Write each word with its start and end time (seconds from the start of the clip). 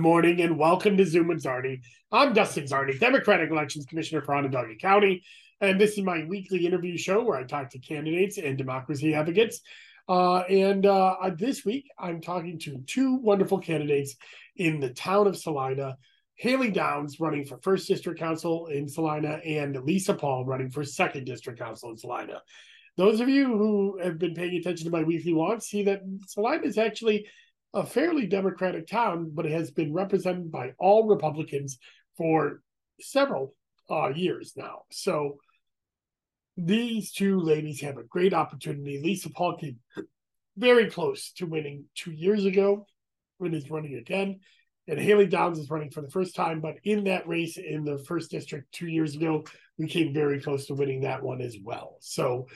Morning 0.00 0.40
and 0.40 0.58
welcome 0.58 0.96
to 0.96 1.04
Zoom 1.04 1.28
and 1.30 1.38
Czarny. 1.38 1.82
I'm 2.10 2.32
Dustin 2.32 2.64
Czarny, 2.64 2.98
Democratic 2.98 3.50
Elections 3.50 3.84
Commissioner 3.84 4.22
for 4.22 4.34
Onondaga 4.34 4.74
County, 4.76 5.22
and 5.60 5.78
this 5.78 5.98
is 5.98 6.04
my 6.04 6.24
weekly 6.24 6.64
interview 6.64 6.96
show 6.96 7.22
where 7.22 7.36
I 7.36 7.44
talk 7.44 7.68
to 7.70 7.78
candidates 7.78 8.38
and 8.38 8.56
democracy 8.56 9.14
advocates. 9.14 9.60
Uh, 10.08 10.38
and 10.38 10.86
uh, 10.86 11.16
this 11.36 11.66
week, 11.66 11.86
I'm 11.98 12.22
talking 12.22 12.58
to 12.60 12.78
two 12.86 13.16
wonderful 13.16 13.58
candidates 13.58 14.16
in 14.56 14.80
the 14.80 14.88
town 14.88 15.26
of 15.26 15.36
Salina. 15.36 15.98
Haley 16.36 16.70
Downs 16.70 17.20
running 17.20 17.44
for 17.44 17.58
first 17.58 17.86
district 17.86 18.18
council 18.18 18.68
in 18.68 18.88
Salina, 18.88 19.38
and 19.44 19.76
Leesa 19.76 20.18
Paul 20.18 20.46
running 20.46 20.70
for 20.70 20.82
second 20.82 21.26
district 21.26 21.58
council 21.58 21.90
in 21.90 21.98
Salina. 21.98 22.40
Those 22.96 23.20
of 23.20 23.28
you 23.28 23.46
who 23.46 23.98
have 24.02 24.18
been 24.18 24.34
paying 24.34 24.56
attention 24.56 24.86
to 24.86 24.90
my 24.90 25.02
weekly 25.02 25.34
walk 25.34 25.60
see 25.60 25.82
that 25.82 26.00
Salina 26.26 26.66
is 26.66 26.78
actually 26.78 27.26
a 27.72 27.86
fairly 27.86 28.26
Democratic 28.26 28.86
town, 28.86 29.30
but 29.32 29.46
it 29.46 29.52
has 29.52 29.70
been 29.70 29.92
represented 29.92 30.50
by 30.50 30.72
all 30.78 31.06
Republicans 31.06 31.78
for 32.16 32.62
several 33.00 33.54
uh, 33.90 34.08
years 34.08 34.54
now. 34.56 34.82
So 34.90 35.38
these 36.56 37.12
two 37.12 37.40
ladies 37.40 37.80
have 37.80 37.96
a 37.96 38.04
great 38.04 38.34
opportunity. 38.34 39.00
Leesa 39.02 39.32
Paul 39.32 39.56
came 39.56 39.78
very 40.56 40.90
close 40.90 41.32
to 41.32 41.46
winning 41.46 41.84
two 41.94 42.12
years 42.12 42.44
ago 42.44 42.86
when 43.38 43.52
he's 43.52 43.70
running 43.70 43.94
again. 43.94 44.40
And 44.88 44.98
Haley 44.98 45.26
Downs 45.26 45.58
is 45.58 45.70
running 45.70 45.90
for 45.90 46.00
the 46.00 46.10
first 46.10 46.34
time, 46.34 46.60
but 46.60 46.74
in 46.82 47.04
that 47.04 47.28
race 47.28 47.56
in 47.56 47.84
the 47.84 47.98
first 47.98 48.30
district 48.30 48.72
two 48.72 48.88
years 48.88 49.14
ago, 49.14 49.44
we 49.78 49.86
came 49.86 50.12
very 50.12 50.40
close 50.40 50.66
to 50.66 50.74
winning 50.74 51.02
that 51.02 51.22
one 51.22 51.40
as 51.40 51.56
well. 51.62 51.96
So 52.00 52.46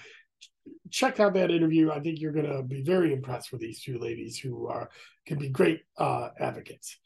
check 0.91 1.21
out 1.21 1.35
that 1.35 1.51
interview. 1.51 1.91
I 1.91 2.01
think 2.01 2.21
you're 2.21 2.33
going 2.33 2.51
to 2.51 2.63
be 2.63 2.83
very 2.83 3.13
impressed 3.13 3.53
with 3.53 3.61
these 3.61 3.83
two 3.83 3.99
ladies 3.99 4.39
who 4.39 4.69
are 4.69 4.91
can 5.27 5.39
be 5.39 5.49
great 5.49 5.81
uh, 5.99 6.31
advocates. 6.39 6.97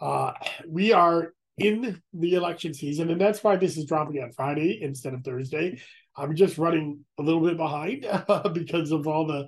Uh, 0.00 0.32
we 0.68 0.92
are 0.92 1.32
in 1.58 2.02
the 2.12 2.34
election 2.34 2.74
season, 2.74 3.10
and 3.10 3.20
that's 3.20 3.42
why 3.42 3.56
this 3.56 3.76
is 3.76 3.86
dropping 3.86 4.22
on 4.22 4.32
Friday 4.32 4.82
instead 4.82 5.14
of 5.14 5.24
Thursday. 5.24 5.80
I'm 6.16 6.34
just 6.34 6.58
running 6.58 7.04
a 7.18 7.22
little 7.22 7.40
bit 7.40 7.56
behind 7.56 8.06
because 8.52 8.90
of 8.90 9.06
all 9.06 9.26
the 9.26 9.46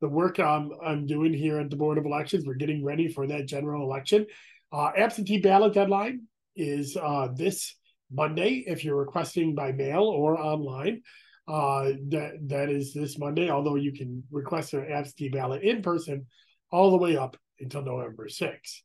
the 0.00 0.08
work 0.08 0.38
I'm 0.38 0.70
I'm 0.84 1.06
doing 1.06 1.34
here 1.34 1.58
at 1.58 1.70
the 1.70 1.76
Board 1.76 1.98
of 1.98 2.06
Elections. 2.06 2.46
We're 2.46 2.54
getting 2.54 2.84
ready 2.84 3.08
for 3.08 3.26
that 3.26 3.46
general 3.46 3.82
election. 3.82 4.26
Uh, 4.72 4.90
absentee 4.96 5.40
ballot 5.40 5.74
deadline 5.74 6.22
is 6.56 6.96
uh, 6.96 7.28
this 7.34 7.74
Monday 8.10 8.64
if 8.66 8.84
you're 8.84 8.96
requesting 8.96 9.54
by 9.54 9.72
mail 9.72 10.04
or 10.04 10.38
online. 10.38 11.02
Uh, 11.50 11.94
that 12.10 12.38
that 12.42 12.68
is 12.68 12.94
this 12.94 13.18
Monday. 13.18 13.50
Although 13.50 13.74
you 13.74 13.92
can 13.92 14.22
request 14.30 14.72
an 14.72 14.86
absentee 14.90 15.30
ballot 15.30 15.62
in 15.62 15.82
person 15.82 16.26
all 16.70 16.90
the 16.90 16.96
way 16.96 17.16
up 17.16 17.36
until 17.58 17.82
November 17.82 18.28
6th. 18.28 18.82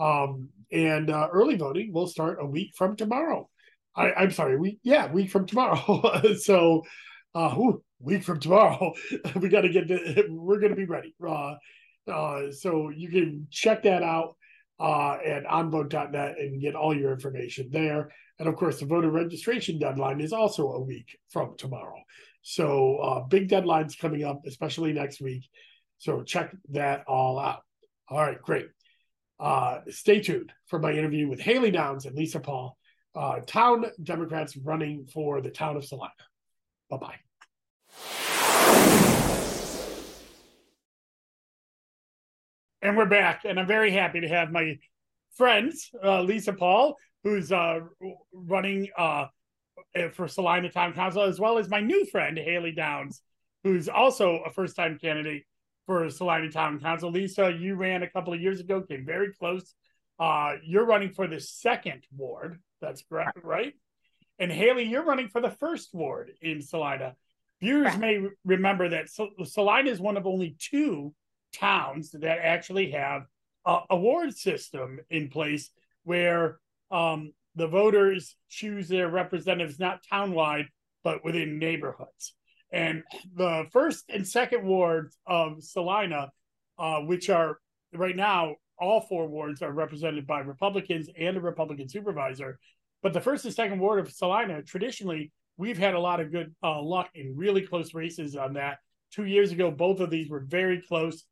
Um, 0.00 0.48
and 0.72 1.10
uh, 1.10 1.28
early 1.32 1.56
voting 1.56 1.92
will 1.92 2.06
start 2.06 2.38
a 2.40 2.46
week 2.46 2.72
from 2.76 2.96
tomorrow. 2.96 3.48
I, 3.96 4.22
am 4.22 4.30
sorry, 4.30 4.56
we 4.56 4.78
yeah, 4.82 5.10
week 5.10 5.30
from 5.30 5.46
tomorrow. 5.46 6.22
so, 6.38 6.82
uh, 7.34 7.50
whew, 7.50 7.82
week 8.00 8.22
from 8.22 8.38
tomorrow, 8.38 8.92
we 9.36 9.48
got 9.48 9.62
to 9.62 9.68
get. 9.68 9.88
We're 10.30 10.60
going 10.60 10.70
to 10.70 10.76
be 10.76 10.86
ready. 10.86 11.14
Uh, 11.26 11.54
uh, 12.10 12.52
so 12.52 12.90
you 12.90 13.08
can 13.08 13.48
check 13.50 13.82
that 13.82 14.02
out 14.02 14.36
uh, 14.78 15.16
at 15.24 15.44
onvote.net 15.44 16.36
and 16.38 16.60
get 16.60 16.76
all 16.76 16.96
your 16.96 17.12
information 17.12 17.68
there. 17.70 18.10
And 18.38 18.48
of 18.48 18.56
course, 18.56 18.78
the 18.78 18.86
voter 18.86 19.10
registration 19.10 19.78
deadline 19.78 20.20
is 20.20 20.32
also 20.32 20.72
a 20.72 20.80
week 20.80 21.18
from 21.28 21.56
tomorrow. 21.56 22.00
So 22.42 22.96
uh, 22.98 23.20
big 23.20 23.48
deadlines 23.48 23.98
coming 23.98 24.24
up, 24.24 24.42
especially 24.46 24.92
next 24.92 25.20
week. 25.20 25.48
So 25.98 26.22
check 26.22 26.54
that 26.70 27.04
all 27.08 27.38
out. 27.38 27.62
All 28.08 28.20
right, 28.20 28.40
great. 28.40 28.68
Uh, 29.40 29.80
stay 29.88 30.20
tuned 30.20 30.52
for 30.66 30.78
my 30.78 30.92
interview 30.92 31.28
with 31.28 31.40
Haley 31.40 31.70
Downs 31.70 32.06
and 32.06 32.16
Leesa 32.16 32.42
Paul, 32.42 32.76
uh, 33.14 33.40
town 33.46 33.86
Democrats 34.02 34.56
running 34.56 35.06
for 35.06 35.40
the 35.40 35.50
town 35.50 35.76
of 35.76 35.84
Salina. 35.84 36.12
Bye 36.90 36.96
bye. 36.96 37.14
And 42.80 42.96
we're 42.96 43.06
back, 43.06 43.42
and 43.44 43.58
I'm 43.58 43.66
very 43.66 43.90
happy 43.90 44.20
to 44.20 44.28
have 44.28 44.52
my 44.52 44.78
friends, 45.38 45.90
uh, 46.02 46.18
Leesa 46.18 46.56
Paul, 46.56 46.96
who's 47.24 47.50
uh, 47.50 47.80
running 48.32 48.88
uh, 48.98 49.26
for 50.12 50.28
Salina 50.28 50.70
Town 50.70 50.92
Council, 50.92 51.22
as 51.22 51.40
well 51.40 51.56
as 51.56 51.70
my 51.70 51.80
new 51.80 52.04
friend, 52.06 52.36
Haley 52.36 52.72
Downs, 52.72 53.22
who's 53.64 53.88
also 53.88 54.42
a 54.44 54.50
first 54.50 54.76
time 54.76 54.98
candidate 55.00 55.44
for 55.86 56.10
Salina 56.10 56.50
Town 56.50 56.80
Council. 56.80 57.12
Leesa, 57.12 57.58
you 57.58 57.76
ran 57.76 58.02
a 58.02 58.10
couple 58.10 58.34
of 58.34 58.40
years 58.40 58.60
ago, 58.60 58.82
came 58.82 59.06
very 59.06 59.32
close. 59.32 59.74
Uh, 60.18 60.54
you're 60.64 60.84
running 60.84 61.12
for 61.12 61.26
the 61.26 61.40
second 61.40 62.02
ward. 62.14 62.58
That's 62.80 63.02
correct, 63.08 63.38
right? 63.42 63.72
And 64.38 64.52
Haley, 64.52 64.84
you're 64.84 65.04
running 65.04 65.28
for 65.28 65.40
the 65.40 65.50
first 65.50 65.94
ward 65.94 66.32
in 66.42 66.60
Salina. 66.60 67.14
Viewers 67.60 67.96
may 67.96 68.24
remember 68.44 68.88
that 68.90 69.08
Salina 69.44 69.90
is 69.90 70.00
one 70.00 70.16
of 70.16 70.26
only 70.26 70.56
two 70.58 71.14
towns 71.52 72.10
that 72.12 72.38
actually 72.38 72.92
have 72.92 73.22
a 73.68 73.80
award 73.90 74.34
system 74.34 74.98
in 75.10 75.28
place 75.28 75.70
where 76.04 76.58
um, 76.90 77.32
the 77.54 77.68
voters 77.68 78.34
choose 78.48 78.88
their 78.88 79.08
representatives 79.08 79.78
not 79.78 80.00
townwide, 80.10 80.66
but 81.04 81.22
within 81.24 81.58
neighborhoods. 81.58 82.34
And 82.72 83.02
the 83.36 83.66
first 83.70 84.06
and 84.08 84.26
second 84.26 84.64
wards 84.64 85.18
of 85.26 85.62
Salina, 85.62 86.30
uh, 86.78 87.00
which 87.00 87.28
are 87.28 87.58
right 87.92 88.16
now, 88.16 88.56
all 88.78 89.00
four 89.02 89.26
wards 89.28 89.60
are 89.60 89.72
represented 89.72 90.26
by 90.26 90.40
Republicans 90.40 91.10
and 91.18 91.36
a 91.36 91.40
Republican 91.40 91.88
supervisor. 91.88 92.58
But 93.02 93.12
the 93.12 93.20
first 93.20 93.44
and 93.44 93.54
second 93.54 93.80
ward 93.80 94.00
of 94.00 94.10
Salina, 94.10 94.62
traditionally, 94.62 95.32
we've 95.56 95.78
had 95.78 95.94
a 95.94 96.00
lot 96.00 96.20
of 96.20 96.32
good 96.32 96.54
uh, 96.62 96.80
luck 96.80 97.10
in 97.14 97.36
really 97.36 97.66
close 97.66 97.92
races 97.92 98.36
on 98.36 98.54
that. 98.54 98.78
Two 99.12 99.24
years 99.24 99.52
ago, 99.52 99.70
both 99.70 100.00
of 100.00 100.10
these 100.10 100.30
were 100.30 100.44
very 100.46 100.82
close. 100.86 101.24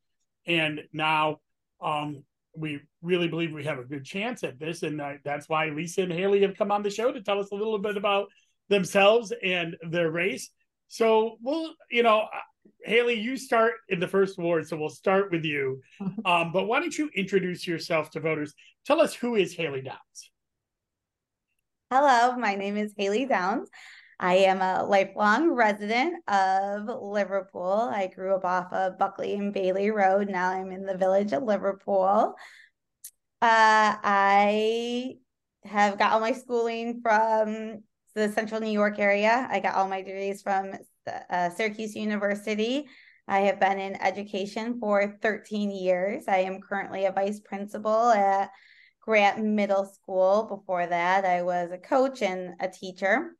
And 0.45 0.81
now 0.93 1.39
um, 1.81 2.23
we 2.55 2.79
really 3.01 3.27
believe 3.27 3.53
we 3.53 3.63
have 3.65 3.79
a 3.79 3.83
good 3.83 4.03
chance 4.03 4.43
at 4.43 4.59
this. 4.59 4.83
And 4.83 4.99
uh, 4.99 5.13
that's 5.23 5.47
why 5.47 5.67
Leesa 5.67 6.03
and 6.03 6.11
Haley 6.11 6.41
have 6.41 6.55
come 6.57 6.71
on 6.71 6.83
the 6.83 6.89
show 6.89 7.11
to 7.11 7.21
tell 7.21 7.39
us 7.39 7.51
a 7.51 7.55
little 7.55 7.79
bit 7.79 7.97
about 7.97 8.27
themselves 8.69 9.31
and 9.43 9.75
their 9.87 10.11
race. 10.11 10.49
So 10.87 11.37
we'll, 11.41 11.73
you 11.91 12.03
know, 12.03 12.21
uh, 12.21 12.39
Haley, 12.83 13.15
you 13.15 13.37
start 13.37 13.73
in 13.89 13.99
the 13.99 14.07
first 14.07 14.37
ward, 14.37 14.67
so 14.67 14.77
we'll 14.77 14.89
start 14.89 15.31
with 15.31 15.45
you. 15.45 15.81
Um, 16.25 16.51
but 16.51 16.67
why 16.67 16.81
don't 16.81 16.97
you 16.97 17.09
introduce 17.15 17.65
yourself 17.65 18.11
to 18.11 18.19
voters? 18.19 18.53
Tell 18.85 18.99
us 18.99 19.13
who 19.13 19.35
is 19.35 19.53
Haley 19.53 19.81
Downs. 19.81 20.31
Hello, 21.89 22.35
my 22.35 22.55
name 22.55 22.75
is 22.75 22.93
Haley 22.97 23.25
Downs. 23.25 23.69
I 24.19 24.35
am 24.35 24.61
a 24.61 24.83
lifelong 24.83 25.51
resident 25.51 26.23
of 26.27 26.87
Liverpool. 27.01 27.89
I 27.93 28.07
grew 28.07 28.35
up 28.35 28.45
off 28.45 28.73
of 28.73 28.97
Buckley 28.97 29.35
and 29.35 29.53
Bailey 29.53 29.91
Road. 29.91 30.29
Now 30.29 30.49
I'm 30.49 30.71
in 30.71 30.85
the 30.85 30.97
village 30.97 31.33
of 31.33 31.43
Liverpool. 31.43 32.33
Uh, 33.41 33.93
I 34.03 35.17
have 35.65 35.99
got 35.99 36.13
all 36.13 36.19
my 36.19 36.31
schooling 36.31 37.01
from 37.03 37.83
the 38.15 38.29
central 38.29 38.59
New 38.59 38.71
York 38.71 38.97
area. 38.97 39.47
I 39.51 39.59
got 39.59 39.75
all 39.75 39.87
my 39.87 40.01
degrees 40.01 40.41
from 40.41 40.71
uh, 41.29 41.51
Syracuse 41.51 41.95
University. 41.95 42.87
I 43.27 43.41
have 43.41 43.59
been 43.59 43.77
in 43.79 44.01
education 44.01 44.79
for 44.79 45.19
13 45.21 45.69
years. 45.69 46.23
I 46.27 46.37
am 46.37 46.61
currently 46.61 47.05
a 47.05 47.11
vice 47.11 47.39
principal 47.39 48.09
at 48.09 48.49
Grant 49.01 49.43
Middle 49.43 49.85
School. 49.85 50.47
Before 50.49 50.87
that, 50.87 51.23
I 51.23 51.43
was 51.43 51.69
a 51.71 51.77
coach 51.77 52.23
and 52.23 52.55
a 52.59 52.67
teacher. 52.67 53.36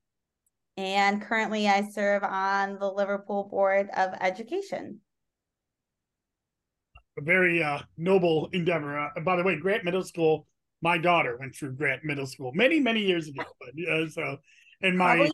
And 0.77 1.23
currently, 1.23 1.67
I 1.67 1.89
serve 1.89 2.23
on 2.23 2.77
the 2.77 2.89
Liverpool 2.89 3.47
Board 3.49 3.89
of 3.97 4.13
Education. 4.21 4.99
A 7.17 7.21
very 7.21 7.63
uh, 7.63 7.79
noble 7.97 8.47
endeavor. 8.53 8.99
Uh, 8.99 9.19
by 9.21 9.35
the 9.35 9.43
way, 9.43 9.55
Grant 9.55 9.83
Middle 9.83 10.03
School, 10.03 10.45
my 10.83 10.99
daughter 10.99 11.35
went 11.39 11.55
through 11.55 11.73
Grant 11.73 12.03
Middle 12.03 12.27
School 12.27 12.51
many, 12.53 12.79
many 12.79 13.01
years 13.01 13.27
ago. 13.27 13.43
But, 13.59 13.91
uh, 13.91 14.07
so 14.09 14.37
and 14.81 14.95
my 14.95 15.15
Probably 15.15 15.31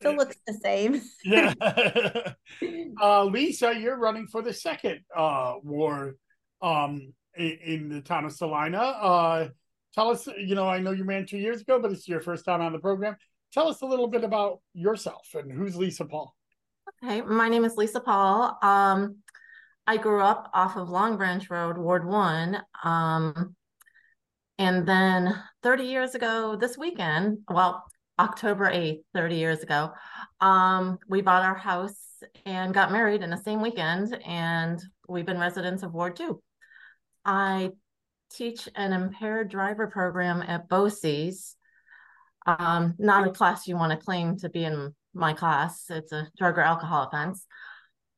still 0.00 0.16
looks 0.16 0.36
the 0.46 0.54
same. 0.54 1.02
yeah. 1.24 1.52
uh, 1.60 3.26
Leesa, 3.26 3.78
you're 3.80 3.98
running 3.98 4.26
for 4.26 4.40
the 4.40 4.54
second 4.54 5.00
uh, 5.14 5.54
ward 5.62 6.16
um, 6.62 7.12
in, 7.36 7.58
in, 7.64 7.88
the 7.90 8.00
town 8.00 8.24
of 8.24 8.32
Salina. 8.32 8.78
Uh, 8.78 9.48
tell 9.94 10.10
us, 10.10 10.26
you 10.38 10.54
know, 10.54 10.66
I 10.66 10.78
know 10.78 10.92
you 10.92 11.04
ran 11.04 11.26
two 11.26 11.38
years 11.38 11.60
ago, 11.60 11.78
but 11.78 11.92
it's 11.92 12.08
your 12.08 12.20
first 12.20 12.46
time 12.46 12.62
on 12.62 12.72
the 12.72 12.78
program. 12.78 13.16
Tell 13.52 13.68
us 13.68 13.82
a 13.82 13.86
little 13.86 14.08
bit 14.08 14.24
about 14.24 14.60
yourself 14.72 15.28
and 15.34 15.52
who's 15.52 15.76
Leesa 15.76 16.08
Paul. 16.08 16.34
Okay, 17.04 17.20
my 17.20 17.48
name 17.48 17.64
is 17.64 17.76
Leesa 17.76 18.02
Paul. 18.02 18.56
Um, 18.62 19.16
I 19.86 19.98
grew 19.98 20.22
up 20.22 20.50
off 20.54 20.76
of 20.76 20.88
Long 20.88 21.16
Branch 21.16 21.48
Road, 21.50 21.76
Ward 21.76 22.06
One. 22.06 22.62
Um, 22.82 23.54
and 24.58 24.86
then 24.86 25.38
30 25.62 25.84
years 25.84 26.14
ago 26.14 26.56
this 26.58 26.78
weekend, 26.78 27.38
well, 27.50 27.84
October 28.18 28.70
8th, 28.70 29.02
30 29.14 29.36
years 29.36 29.62
ago, 29.62 29.92
um, 30.40 30.98
we 31.08 31.20
bought 31.20 31.44
our 31.44 31.56
house 31.56 32.22
and 32.46 32.72
got 32.72 32.92
married 32.92 33.22
in 33.22 33.30
the 33.30 33.36
same 33.36 33.60
weekend, 33.60 34.16
and 34.24 34.80
we've 35.08 35.26
been 35.26 35.38
residents 35.38 35.82
of 35.82 35.92
Ward 35.92 36.16
2. 36.16 36.40
I 37.24 37.70
teach 38.30 38.68
an 38.76 38.92
impaired 38.92 39.50
driver 39.50 39.88
program 39.88 40.42
at 40.42 40.68
BOCES. 40.68 41.56
Um, 42.46 42.94
not 42.98 43.26
a 43.26 43.30
class 43.30 43.66
you 43.66 43.76
want 43.76 43.92
to 43.92 44.04
claim 44.04 44.36
to 44.38 44.48
be 44.48 44.64
in 44.64 44.94
my 45.14 45.32
class. 45.32 45.86
It's 45.90 46.12
a 46.12 46.28
drug 46.36 46.58
or 46.58 46.62
alcohol 46.62 47.08
offense. 47.08 47.46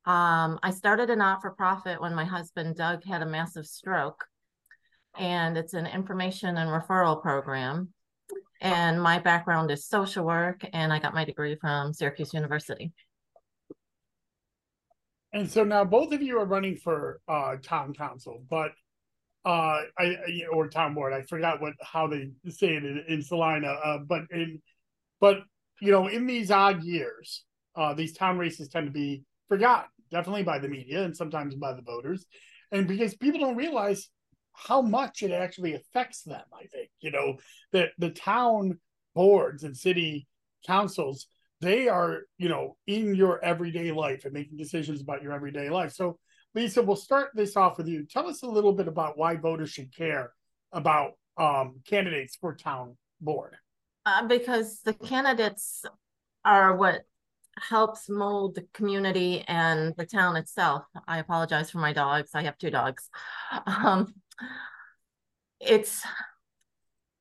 Um, 0.07 0.59
I 0.63 0.71
started 0.71 1.11
a 1.11 1.17
not 1.17 1.41
for 1.41 1.51
profit 1.51 2.01
when 2.01 2.15
my 2.15 2.25
husband 2.25 2.77
Doug 2.77 3.05
had 3.05 3.23
a 3.23 3.27
massive 3.27 3.67
stroke, 3.67 4.25
and 5.19 5.57
it's 5.57 5.75
an 5.75 5.87
information 5.87 6.57
and 6.57 6.71
referral 6.71 7.21
program. 7.21 7.93
And 8.61 9.03
my 9.03 9.19
background 9.19 9.71
is 9.71 9.87
social 9.87 10.25
work, 10.25 10.63
and 10.73 10.93
I 10.93 10.99
got 10.99 11.15
my 11.15 11.25
degree 11.25 11.57
from 11.61 11.93
Syracuse 11.93 12.33
University. 12.33 12.93
And 15.33 15.51
so 15.51 15.65
now 15.65 15.85
both 15.85 16.13
of 16.13 16.23
you 16.23 16.39
are 16.39 16.47
running 16.47 16.77
for 16.77 17.21
uh, 17.27 17.57
town 17.63 17.93
council, 17.93 18.45
but 18.49 18.71
uh, 19.45 19.83
I 19.99 20.17
or 20.51 20.69
town 20.69 20.95
board. 20.95 21.13
I 21.13 21.23
forgot 21.23 21.61
what 21.61 21.75
how 21.83 22.07
they 22.07 22.31
say 22.49 22.75
it 22.77 22.85
in, 22.85 23.05
in 23.09 23.23
Salina. 23.23 23.69
Uh, 23.85 23.99
but 23.99 24.23
in 24.31 24.61
but 25.21 25.41
you 25.81 25.93
know 25.93 26.07
in 26.09 26.27
these 26.27 26.51
odd 26.51 26.83
years, 26.83 27.45
uh, 27.77 27.95
these 27.95 28.15
town 28.15 28.39
races 28.39 28.69
tend 28.69 28.87
to 28.87 28.93
be 28.93 29.23
forgotten, 29.49 29.91
definitely 30.11 30.45
by 30.45 30.59
the 30.59 30.69
media 30.69 31.05
and 31.05 31.17
sometimes 31.17 31.55
by 31.55 31.73
the 31.73 31.83
voters, 31.83 32.25
and 32.73 32.89
because 32.89 33.15
people 33.15 33.41
don't 33.41 33.57
realize 33.57 34.09
how 34.53 34.81
much 34.81 35.23
it 35.23 35.33
actually 35.33 35.75
affects 35.75 36.23
them. 36.23 36.45
I 36.53 36.67
think 36.67 36.89
you 37.01 37.11
know 37.11 37.37
that 37.73 37.91
the 37.99 38.11
town 38.11 38.79
boards 39.15 39.63
and 39.63 39.77
city 39.77 40.27
councils 40.67 41.29
they 41.61 41.89
are 41.89 42.23
you 42.39 42.49
know 42.49 42.77
in 42.87 43.15
your 43.15 43.45
everyday 43.45 43.91
life 43.93 44.25
and 44.25 44.33
making 44.33 44.57
decisions 44.57 45.01
about 45.01 45.23
your 45.23 45.33
everyday 45.33 45.71
life. 45.71 45.93
So 45.93 46.19
Leesa, 46.57 46.85
we'll 46.85 46.97
start 46.97 47.31
this 47.35 47.57
off 47.57 47.79
with 47.79 47.89
you. 47.89 48.05
Tell 48.05 48.29
us 48.29 48.43
a 48.43 48.47
little 48.47 48.73
bit 48.73 48.89
about 48.89 49.19
why 49.19 49.37
voters 49.37 49.71
should 49.71 49.95
care 49.95 50.33
about 50.73 51.13
um, 51.37 51.81
candidates 51.87 52.37
for 52.37 52.55
town 52.55 52.97
board. 53.21 53.57
Uh, 54.07 54.27
because 54.27 54.81
the 54.83 54.95
candidates 54.95 55.85
are 56.45 56.77
what 56.77 57.03
helps 57.59 58.09
mold 58.09 58.55
the 58.55 58.67
community 58.73 59.45
and 59.47 59.95
the 59.97 60.07
town 60.07 60.37
itself. 60.37 60.85
I 61.07 61.19
apologize 61.19 61.71
for 61.71 61.79
my 61.79 61.93
dogs. 61.93 62.31
I 62.35 62.43
have 62.43 62.59
two 62.59 62.71
dogs. 62.71 63.09
Um, 63.67 64.15
it's 65.61 66.03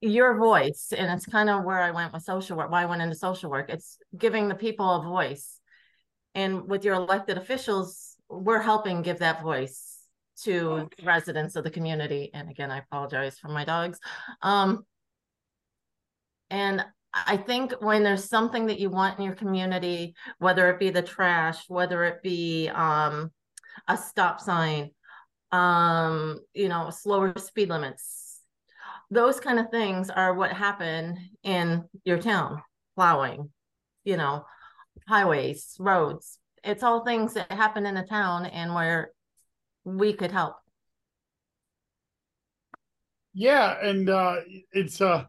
your 0.02 0.38
voice, 0.38 0.92
and 0.96 1.12
it's 1.12 1.26
kind 1.26 1.50
of 1.50 1.64
where 1.64 1.82
I 1.82 1.92
went 1.92 2.12
with 2.12 2.24
social 2.24 2.58
work, 2.58 2.70
why 2.70 2.84
I 2.84 2.86
went 2.86 3.02
into 3.02 3.16
social 3.16 3.50
work. 3.50 3.70
It's 3.70 3.98
giving 4.18 4.50
the 4.50 4.56
people 4.56 4.90
a 4.90 5.04
voice. 5.04 5.60
And 6.36 6.68
with 6.68 6.84
your 6.84 6.96
elected 6.96 7.38
officials, 7.38 8.13
we're 8.42 8.62
helping 8.62 9.02
give 9.02 9.20
that 9.20 9.42
voice 9.42 10.00
to 10.44 10.90
residents 11.04 11.56
of 11.56 11.64
the 11.64 11.70
community. 11.70 12.32
And 12.34 12.50
again, 12.50 12.72
I 12.72 12.80
apologize 12.80 13.38
for 13.38 13.50
my 13.50 13.66
dogs. 13.66 14.00
Um, 14.42 14.86
and 16.50 16.84
I 17.14 17.38
think 17.38 17.74
when 17.80 18.04
there's 18.04 18.26
something 18.26 18.66
that 18.68 18.80
you 18.80 18.90
want 18.90 19.20
in 19.20 19.26
your 19.26 19.36
community, 19.36 20.16
whether 20.40 20.70
it 20.70 20.80
be 20.80 20.90
the 20.90 21.02
trash, 21.02 21.70
whether 21.70 22.04
it 22.06 22.24
be 22.24 22.70
um, 22.70 23.32
a 23.88 23.98
stop 23.98 24.40
sign, 24.40 24.92
um, 25.52 26.40
you 26.54 26.70
know, 26.70 26.90
slower 26.90 27.34
speed 27.38 27.70
limits, 27.70 28.42
those 29.12 29.40
kind 29.40 29.60
of 29.60 29.70
things 29.70 30.10
are 30.10 30.34
what 30.34 30.52
happen 30.52 31.30
in 31.44 31.84
your 32.04 32.18
town. 32.18 32.62
Plowing, 32.96 33.52
you 34.04 34.18
know, 34.18 34.46
highways, 35.08 35.76
roads. 35.80 36.40
It's 36.64 36.84
all 36.84 37.04
things 37.04 37.34
that 37.34 37.52
happen 37.52 37.86
in 37.86 37.98
a 37.98 38.06
town 38.06 38.46
and 38.46 38.74
where 38.74 39.12
we 39.84 40.14
could 40.14 40.32
help. 40.32 40.56
Yeah, 43.34 43.76
and 43.82 44.10
uh, 44.10 44.38
it's 44.72 45.02
uh, 45.02 45.26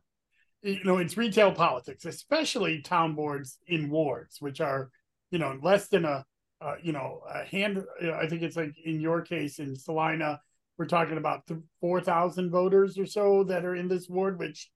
you 0.63 0.85
know, 0.85 0.99
it's 0.99 1.17
retail 1.17 1.53
politics, 1.53 2.05
especially 2.05 2.83
town 2.83 3.15
boards 3.15 3.59
in 3.67 3.91
wards, 3.91 4.41
which 4.41 4.61
are, 4.61 4.91
you 5.31 5.39
know, 5.39 5.59
less 5.63 5.89
than 5.89 6.05
a, 6.05 6.25
uh, 6.61 6.75
you 6.83 6.93
know, 6.93 7.21
a 7.29 7.45
hand. 7.45 7.83
I 8.15 8.27
think 8.27 8.43
it's 8.43 8.57
like 8.57 8.75
in 8.85 9.01
your 9.01 9.23
case 9.23 9.59
in 9.59 9.75
Salina, 9.77 10.41
we're 10.79 10.87
talking 10.87 11.19
about 11.19 11.49
four 11.81 12.01
thousand 12.01 12.51
voters 12.51 12.99
or 12.99 13.07
so 13.07 13.45
that 13.45 13.65
are 13.65 13.75
in 13.75 13.89
this 13.89 14.09
ward, 14.09 14.39
which 14.39 14.71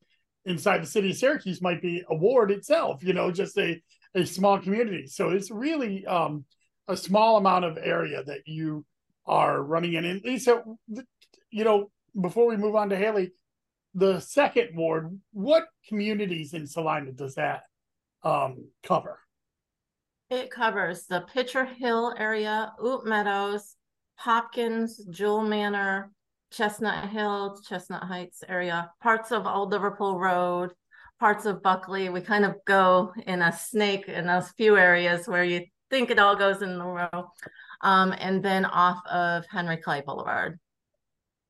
inside 0.45 0.83
the 0.83 0.87
city 0.87 1.11
of 1.11 1.17
Syracuse 1.17 1.63
might 1.63 1.83
be 1.83 2.03
a 2.09 2.15
ward 2.15 2.51
itself. 2.51 3.03
You 3.03 3.13
know, 3.13 3.31
just 3.31 3.59
a 3.59 3.83
a 4.15 4.25
small 4.25 4.59
community. 4.59 5.07
So 5.07 5.31
it's 5.31 5.51
really 5.51 6.07
um, 6.07 6.45
a 6.87 6.97
small 6.97 7.37
amount 7.37 7.65
of 7.65 7.79
area 7.81 8.23
that 8.25 8.47
you 8.47 8.85
are 9.27 9.63
running 9.63 9.95
in. 9.95 10.05
And 10.05 10.23
Leesa, 10.23 10.63
you 11.51 11.65
know, 11.65 11.91
before 12.19 12.47
we 12.47 12.57
move 12.57 12.75
on 12.75 12.89
to 12.91 12.97
Haley, 12.97 13.33
the 13.95 14.21
second 14.21 14.77
ward, 14.77 15.19
what 15.33 15.67
communities 15.89 16.55
in 16.55 16.67
Salina 16.67 17.13
does 17.13 17.35
that 17.35 17.63
um, 18.23 18.69
cover? 18.83 19.19
It 20.31 20.51
covers 20.51 21.07
the 21.07 21.23
Pitcher 21.33 21.65
Hill 21.65 22.15
area, 22.19 22.73
Oot 22.85 23.07
Meadows, 23.07 23.77
Hopkins, 24.17 25.05
Jewel 25.11 25.43
Manor, 25.43 26.11
Chestnut 26.51 27.09
Hill, 27.09 27.59
Chestnut 27.67 28.05
Heights 28.05 28.43
area, 28.47 28.91
parts 29.03 29.33
of 29.33 29.47
Old 29.47 29.71
Liverpool 29.71 30.19
Road, 30.19 30.73
parts 31.19 31.47
of 31.47 31.62
Buckley. 31.62 32.09
We 32.09 32.20
kind 32.20 32.44
of 32.44 32.56
go 32.65 33.12
in 33.26 33.43
a 33.43 33.53
snake 33.53 34.09
in 34.09 34.26
those 34.26 34.50
few 34.50 34.76
areas 34.76 35.26
where 35.26 35.44
you 35.44 35.65
think 35.91 36.11
it 36.11 36.19
all 36.19 36.37
goes 36.37 36.62
in 36.62 36.81
a 36.81 36.87
row. 36.87 37.31
Um, 37.81 38.15
and 38.19 38.43
then 38.44 38.65
off 38.65 39.05
of 39.06 39.44
Henry 39.50 39.76
Clay 39.76 40.03
Boulevard. 40.05 40.59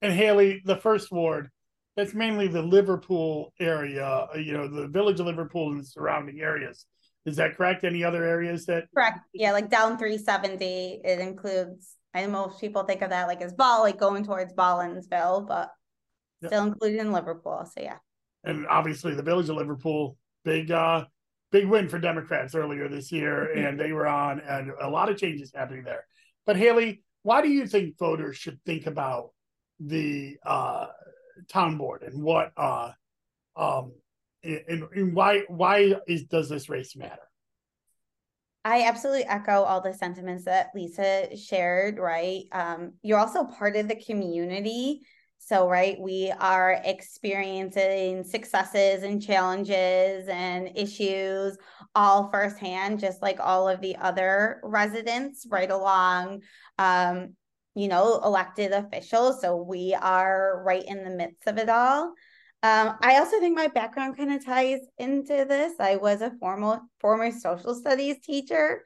And 0.02 0.12
Haley, 0.12 0.62
the 0.64 0.76
first 0.76 1.10
ward, 1.10 1.50
that's 1.96 2.14
mainly 2.14 2.48
the 2.48 2.62
Liverpool 2.62 3.52
area, 3.58 4.04
uh, 4.04 4.36
you 4.36 4.52
know, 4.52 4.68
the 4.68 4.86
village 4.86 5.18
of 5.20 5.26
Liverpool 5.26 5.70
and 5.70 5.80
the 5.80 5.86
surrounding 5.86 6.40
areas. 6.40 6.86
Is 7.26 7.36
that 7.36 7.56
correct? 7.56 7.84
Any 7.84 8.04
other 8.04 8.24
areas 8.24 8.66
that? 8.66 8.84
Correct. 8.94 9.20
Yeah, 9.34 9.52
like 9.52 9.68
down 9.68 9.98
370, 9.98 11.00
it 11.04 11.18
includes, 11.18 11.96
I 12.14 12.22
know 12.22 12.30
most 12.30 12.60
people 12.60 12.84
think 12.84 13.02
of 13.02 13.10
that 13.10 13.26
like 13.26 13.42
as 13.42 13.52
Ball, 13.52 13.80
like 13.80 13.98
going 13.98 14.24
towards 14.24 14.52
Baldwinsville, 14.52 15.48
but 15.48 15.70
yep. 16.40 16.50
still 16.50 16.66
included 16.66 17.00
in 17.00 17.12
Liverpool. 17.12 17.64
So 17.64 17.82
yeah. 17.82 17.96
And 18.44 18.66
obviously 18.66 19.14
the 19.14 19.22
village 19.22 19.48
of 19.48 19.56
Liverpool, 19.56 20.16
big 20.44 20.70
uh 20.70 21.04
big 21.50 21.66
win 21.66 21.88
for 21.88 21.98
Democrats 21.98 22.54
earlier 22.54 22.88
this 22.88 23.10
year, 23.10 23.52
and 23.56 23.78
they 23.78 23.92
were 23.92 24.06
on 24.06 24.40
and 24.40 24.70
a 24.80 24.88
lot 24.88 25.08
of 25.08 25.16
changes 25.16 25.52
happening 25.54 25.84
there. 25.84 26.04
But 26.46 26.56
Haley, 26.56 27.02
why 27.22 27.42
do 27.42 27.48
you 27.48 27.66
think 27.66 27.98
voters 27.98 28.36
should 28.36 28.60
think 28.64 28.86
about 28.86 29.30
the 29.80 30.36
uh 30.44 30.86
town 31.48 31.78
board 31.78 32.02
and 32.02 32.22
what 32.22 32.52
uh 32.56 32.90
um 33.56 33.92
and, 34.42 34.84
and 34.94 35.14
why 35.14 35.42
why 35.48 35.94
is 36.06 36.24
does 36.24 36.48
this 36.48 36.68
race 36.68 36.96
matter? 36.96 37.22
I 38.64 38.82
absolutely 38.82 39.24
echo 39.24 39.62
all 39.62 39.80
the 39.80 39.94
sentiments 39.94 40.44
that 40.44 40.74
Leesa 40.76 41.38
shared, 41.42 41.98
right? 41.98 42.44
Um, 42.52 42.94
you're 43.02 43.18
also 43.18 43.44
part 43.44 43.76
of 43.76 43.88
the 43.88 43.96
community. 43.96 45.00
So, 45.38 45.68
right, 45.68 45.98
we 45.98 46.32
are 46.38 46.80
experiencing 46.84 48.24
successes 48.24 49.02
and 49.02 49.22
challenges 49.22 50.28
and 50.28 50.70
issues 50.76 51.56
all 51.94 52.30
firsthand, 52.30 53.00
just 53.00 53.22
like 53.22 53.40
all 53.40 53.68
of 53.68 53.80
the 53.80 53.96
other 53.96 54.60
residents 54.62 55.46
right 55.48 55.70
along 55.70 56.42
um, 56.78 57.34
you 57.74 57.86
know, 57.86 58.20
elected 58.24 58.72
officials. 58.72 59.40
So 59.40 59.56
we 59.56 59.94
are 59.94 60.62
right 60.64 60.82
in 60.84 61.04
the 61.04 61.10
midst 61.10 61.46
of 61.46 61.58
it 61.58 61.68
all. 61.68 62.12
Um, 62.64 62.96
I 63.00 63.18
also 63.18 63.38
think 63.38 63.56
my 63.56 63.68
background 63.68 64.16
kind 64.16 64.32
of 64.32 64.44
ties 64.44 64.80
into 64.98 65.44
this. 65.48 65.74
I 65.78 65.94
was 65.94 66.20
a 66.20 66.32
formal 66.40 66.80
former 67.00 67.30
social 67.30 67.74
studies 67.74 68.16
teacher. 68.20 68.82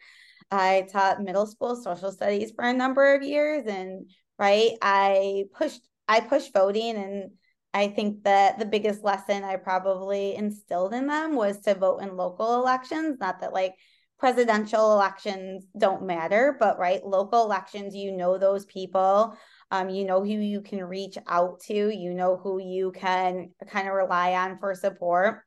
I 0.50 0.87
taught 0.92 1.23
middle 1.23 1.47
school 1.47 1.75
social 1.76 2.12
studies 2.12 2.52
for 2.54 2.64
a 2.64 2.75
number 2.75 3.14
of 3.14 3.23
years, 3.23 3.64
and 3.66 4.11
right, 4.38 4.73
I 4.82 5.44
pushed 5.54 5.80
I 6.12 6.21
push 6.21 6.49
voting, 6.52 6.97
and 6.97 7.31
I 7.73 7.88
think 7.88 8.25
that 8.25 8.59
the 8.59 8.66
biggest 8.66 9.02
lesson 9.02 9.45
I 9.45 9.57
probably 9.57 10.35
instilled 10.35 10.92
in 10.92 11.07
them 11.07 11.35
was 11.35 11.61
to 11.61 11.75
vote 11.75 12.02
in 12.02 12.19
local 12.19 12.57
elections. 12.57 13.16
Not 13.19 13.40
that 13.40 13.54
like 13.54 13.76
presidential 14.19 14.92
elections 14.92 15.64
don't 15.78 16.04
matter, 16.04 16.54
but 16.61 16.78
right, 16.78 17.02
local 17.02 17.45
elections, 17.45 17.95
you 17.95 18.12
know 18.12 18.37
those 18.37 18.66
people. 18.66 19.35
Um, 19.71 19.88
you 19.88 20.04
know 20.04 20.21
who 20.21 20.33
you 20.33 20.61
can 20.61 20.85
reach 20.85 21.16
out 21.26 21.61
to, 21.69 21.88
you 21.88 22.12
know 22.12 22.37
who 22.37 22.61
you 22.61 22.92
can 22.92 23.52
kind 23.66 23.88
of 23.88 23.95
rely 23.95 24.35
on 24.35 24.59
for 24.59 24.75
support. 24.75 25.40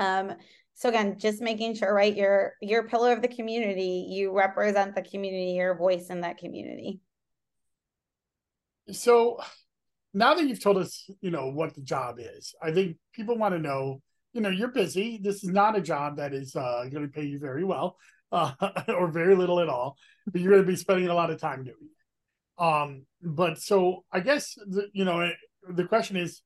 Um, 0.00 0.32
so 0.74 0.88
again, 0.88 1.20
just 1.20 1.40
making 1.40 1.76
sure, 1.76 1.94
right, 1.94 2.16
you're 2.16 2.54
you're 2.60 2.84
a 2.84 2.88
pillar 2.88 3.12
of 3.12 3.22
the 3.22 3.28
community, 3.28 4.08
you 4.10 4.36
represent 4.36 4.96
the 4.96 5.02
community, 5.02 5.52
your 5.52 5.78
voice 5.78 6.08
in 6.08 6.22
that 6.22 6.38
community. 6.38 6.98
So 8.90 9.38
now 10.14 10.34
that 10.34 10.46
you've 10.46 10.62
told 10.62 10.78
us, 10.78 11.08
you 11.20 11.30
know, 11.30 11.48
what 11.48 11.74
the 11.74 11.82
job 11.82 12.16
is, 12.18 12.54
I 12.62 12.72
think 12.72 12.96
people 13.12 13.36
want 13.36 13.54
to 13.54 13.60
know 13.60 14.00
you 14.32 14.40
know 14.40 14.48
you're 14.48 14.66
busy 14.66 15.20
this 15.22 15.44
is 15.44 15.50
not 15.50 15.78
a 15.78 15.80
job 15.80 16.16
that 16.16 16.34
is 16.34 16.56
uh, 16.56 16.84
going 16.90 17.04
to 17.04 17.08
pay 17.08 17.24
you 17.24 17.38
very 17.38 17.62
well 17.62 17.96
uh, 18.32 18.50
or 18.88 19.06
very 19.06 19.36
little 19.36 19.60
at 19.60 19.68
all 19.68 19.96
but 20.26 20.40
you're 20.40 20.50
going 20.50 20.64
to 20.64 20.66
be 20.66 20.74
spending 20.74 21.06
a 21.06 21.14
lot 21.14 21.30
of 21.30 21.40
time 21.40 21.62
doing 21.62 21.76
it 21.80 22.60
um 22.60 23.06
but 23.22 23.60
so 23.60 24.04
i 24.10 24.18
guess 24.18 24.56
the, 24.66 24.88
you 24.92 25.04
know 25.04 25.30
the 25.68 25.84
question 25.84 26.16
is, 26.16 26.42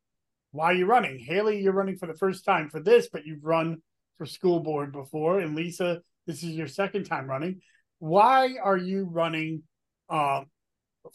why 0.53 0.67
are 0.67 0.75
you 0.75 0.87
running? 0.87 1.19
Haley, 1.19 1.61
you're 1.61 1.73
running 1.73 1.97
for 1.97 2.07
the 2.07 2.15
first 2.15 2.45
time 2.45 2.69
for 2.69 2.81
this, 2.81 3.09
but 3.13 3.27
you've 3.27 3.45
run 3.45 3.79
for 4.17 4.27
school 4.27 4.61
board 4.61 4.93
before, 4.93 5.41
and 5.41 5.55
Lisa, 5.55 6.01
this 6.27 6.43
is 6.43 6.51
your 6.51 6.67
second 6.67 7.05
time 7.05 7.27
running. 7.27 7.61
Why 7.99 8.57
are 8.63 8.77
you 8.77 9.05
running 9.05 9.63
uh, 10.09 10.43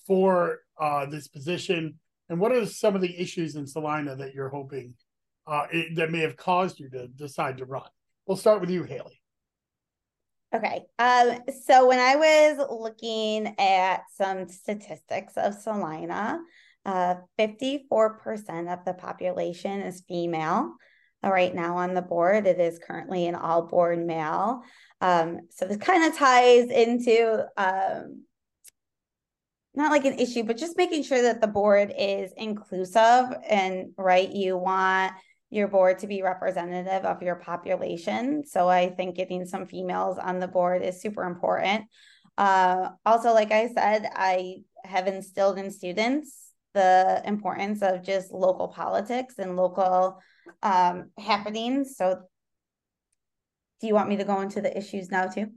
for 0.06 0.60
uh, 0.80 1.06
this 1.08 1.28
position? 1.28 2.00
And 2.34 2.42
what 2.42 2.52
are 2.52 2.66
some 2.66 2.96
of 2.96 3.02
the 3.02 3.22
issues 3.22 3.56
in 3.56 3.68
Salina 3.68 4.16
that 4.16 4.34
you're 4.34 4.50
hoping 4.50 4.96
uh, 5.46 5.68
it, 5.72 5.98
that 5.98 6.10
may 6.10 6.22
have 6.22 6.36
caused 6.36 6.80
you 6.80 6.90
to 6.90 7.08
decide 7.08 7.60
to 7.60 7.66
run? 7.66 7.88
We'll 8.26 8.38
start 8.38 8.60
with 8.60 8.72
you, 8.72 8.82
Haley. 8.82 9.22
Okay. 10.52 10.82
Um, 10.98 11.42
so 11.64 11.88
when 11.88 12.00
I 12.00 12.16
was 12.16 12.68
looking 12.72 13.54
at 13.60 14.02
some 14.18 14.48
statistics 14.48 15.34
of 15.38 15.54
Salina, 15.54 16.40
uh, 16.88 17.18
54% 17.38 18.74
of 18.74 18.84
the 18.84 18.96
population 18.98 19.82
is 19.82 20.04
female. 20.08 20.74
Uh, 21.24 21.30
right 21.30 21.54
now 21.54 21.78
on 21.78 21.94
the 21.94 22.02
board, 22.02 22.48
it 22.48 22.60
is 22.60 22.80
currently 22.80 23.28
an 23.28 23.36
all 23.36 23.68
board 23.68 24.04
male. 24.04 24.64
Um, 25.02 25.42
so 25.52 25.68
this 25.68 25.78
kind 25.78 26.12
of 26.12 26.18
ties 26.18 26.72
into 26.72 27.46
um, 27.58 28.24
not 29.76 29.92
like 29.92 30.06
an 30.06 30.20
issue, 30.20 30.44
but 30.44 30.58
just 30.58 30.78
making 30.78 31.04
sure 31.04 31.22
that 31.24 31.42
the 31.42 31.48
board 31.48 31.94
is 31.98 32.32
inclusive 32.38 33.26
and 33.50 33.92
right. 33.98 34.30
You 34.30 34.58
want 34.58 35.14
your 35.50 35.68
board 35.68 36.00
to 36.00 36.08
be 36.08 36.22
representative 36.22 37.06
of 37.06 37.22
your 37.22 37.36
population. 37.36 38.44
So 38.46 38.70
I 38.70 38.90
think 38.90 39.16
getting 39.16 39.46
some 39.46 39.68
females 39.68 40.18
on 40.18 40.40
the 40.40 40.48
board 40.48 40.82
is 40.84 41.02
super 41.02 41.24
important. 41.24 41.86
Uh, 42.38 42.90
also, 43.06 43.34
like 43.34 43.52
I 43.52 43.68
said, 43.68 44.10
I 44.16 44.64
have 44.84 45.08
instilled 45.08 45.58
in 45.58 45.72
students 45.72 46.52
the 46.74 47.22
importance 47.26 47.84
of 47.84 48.04
just 48.04 48.32
local 48.32 48.68
politics 48.68 49.36
and 49.38 49.56
local 49.56 50.20
um, 50.64 51.12
happenings. 51.20 51.96
So, 51.96 52.24
do 53.80 53.88
you 53.88 53.94
want 53.94 54.10
me 54.10 54.18
to 54.18 54.24
go 54.24 54.42
into 54.42 54.62
the 54.62 54.76
issues 54.76 55.12
now 55.12 55.28
too? 55.28 55.48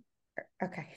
Okay. 0.63 0.89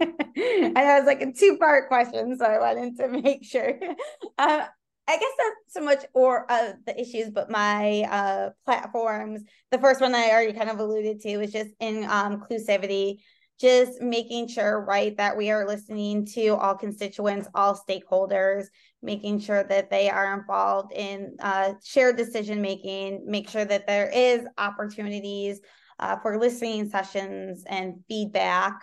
And 0.00 0.76
that 0.76 0.98
was 0.98 1.06
like 1.06 1.22
a 1.22 1.32
two 1.32 1.56
part 1.58 1.88
question, 1.88 2.36
so 2.38 2.44
I 2.44 2.58
wanted 2.58 2.96
to 2.98 3.08
make 3.08 3.44
sure. 3.44 3.78
Um, 4.36 4.62
I 5.06 5.18
guess 5.18 5.30
not 5.38 5.52
so 5.68 5.80
much 5.82 6.04
or 6.14 6.50
uh, 6.50 6.72
the 6.86 6.98
issues, 7.00 7.30
but 7.30 7.50
my 7.50 8.02
uh, 8.10 8.50
platforms. 8.64 9.42
The 9.70 9.78
first 9.78 10.00
one 10.00 10.14
I 10.14 10.30
already 10.30 10.54
kind 10.54 10.70
of 10.70 10.80
alluded 10.80 11.20
to 11.20 11.28
is 11.42 11.52
just 11.52 11.70
in 11.78 12.04
inclusivity, 12.04 13.18
just 13.60 14.00
making 14.00 14.48
sure, 14.48 14.80
right, 14.80 15.16
that 15.18 15.36
we 15.36 15.50
are 15.50 15.66
listening 15.66 16.26
to 16.34 16.48
all 16.56 16.74
constituents, 16.74 17.48
all 17.54 17.78
stakeholders, 17.88 18.64
making 19.02 19.40
sure 19.40 19.62
that 19.62 19.90
they 19.90 20.08
are 20.08 20.38
involved 20.38 20.92
in 20.92 21.36
uh, 21.40 21.74
shared 21.84 22.16
decision 22.16 22.62
making, 22.62 23.24
make 23.26 23.48
sure 23.48 23.64
that 23.64 23.86
there 23.86 24.08
is 24.08 24.46
opportunities 24.56 25.60
uh, 26.00 26.16
for 26.20 26.38
listening 26.38 26.88
sessions 26.88 27.62
and 27.68 28.02
feedback. 28.08 28.80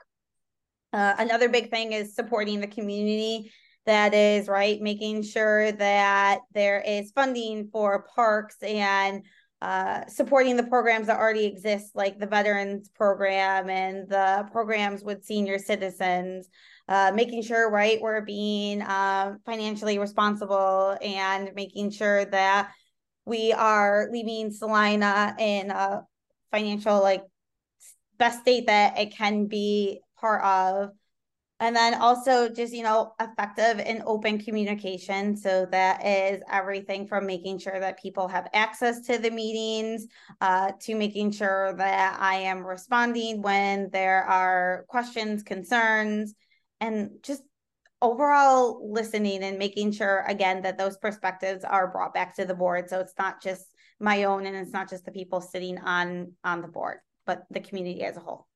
Uh, 0.94 1.16
another 1.18 1.50
big 1.50 1.70
thing 1.70 1.94
is 1.94 2.16
supporting 2.16 2.60
the 2.60 2.68
community. 2.68 3.52
That 3.86 4.14
is 4.14 4.48
right 4.48 4.80
making 4.80 5.24
sure 5.24 5.72
that 5.72 6.42
there 6.54 6.84
is 6.86 7.12
funding 7.12 7.70
for 7.72 8.06
parks 8.16 8.58
and 8.62 9.24
uh, 9.62 10.06
supporting 10.08 10.58
the 10.58 10.64
programs 10.64 11.08
that 11.08 11.20
already 11.20 11.46
exist 11.46 11.96
like 11.96 12.18
the 12.18 12.26
veterans 12.26 12.90
program 12.90 13.70
and 13.70 14.10
the 14.10 14.48
programs 14.52 15.04
with 15.04 15.24
senior 15.24 15.60
citizens. 15.60 16.48
Uh, 16.88 17.12
making 17.16 17.42
sure 17.42 17.70
right 17.70 18.02
we're 18.02 18.22
being 18.22 18.82
uh, 18.82 19.36
financially 19.46 19.98
responsible 19.98 20.98
and 21.02 21.52
making 21.56 21.90
sure 21.90 22.26
that 22.26 22.72
we 23.26 23.54
are 23.54 24.10
leaving 24.12 24.52
salina 24.52 25.36
in 25.40 25.72
a 25.72 26.02
financial 26.52 27.02
like 27.02 27.24
best 28.18 28.42
state 28.42 28.68
that 28.68 28.98
it 29.00 29.16
can 29.16 29.46
be 29.46 30.02
part 30.22 30.44
of 30.44 30.92
and 31.62 31.76
then 31.76 31.94
also 31.94 32.50
just, 32.50 32.74
you 32.74 32.82
know, 32.82 33.14
effective 33.22 33.80
and 33.86 34.02
open 34.08 34.40
communication. 34.40 35.38
So 35.38 35.68
that 35.70 36.04
is 36.04 36.42
everything 36.52 37.06
from 37.06 37.28
making 37.28 37.60
sure 37.60 37.80
that 37.80 38.02
people 38.02 38.28
have 38.28 38.48
access 38.52 39.02
to 39.02 39.20
the 39.20 39.30
meetings 39.30 40.08
uh, 40.42 40.72
to 40.82 40.96
making 40.96 41.34
sure 41.34 41.76
that 41.78 42.18
I 42.20 42.38
am 42.38 42.66
responding 42.66 43.44
when 43.44 43.92
there 43.92 44.24
are 44.24 44.86
questions, 44.88 45.44
concerns, 45.44 46.34
and 46.80 47.12
just 47.22 47.44
overall 48.02 48.92
listening 48.92 49.44
and 49.44 49.60
making 49.60 49.92
sure 49.92 50.26
again 50.28 50.64
that 50.64 50.80
those 50.80 50.98
perspectives 50.98 51.64
are 51.64 51.92
brought 51.92 52.16
back 52.16 52.36
to 52.36 52.46
the 52.46 52.56
board 52.56 52.90
so 52.90 53.00
it's 53.00 53.14
not 53.20 53.40
just 53.40 53.64
my 54.00 54.24
own 54.24 54.48
and 54.48 54.56
it's 54.56 54.74
not 54.74 54.90
just 54.90 55.06
the 55.06 55.12
people 55.12 55.40
sitting 55.40 55.78
on 55.78 56.32
on 56.44 56.64
the 56.64 56.68
board 56.68 56.98
but 57.28 57.44
the 57.52 57.60
community 57.60 58.02
as 58.02 58.18
a 58.18 58.20
whole 58.20 58.48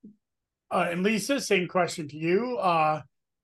uh, 0.72 0.88
and 0.90 1.06
Leesa, 1.06 1.42
same 1.42 1.68
question 1.68 2.08
to 2.08 2.18
you. 2.18 2.58
Uh, 2.58 3.02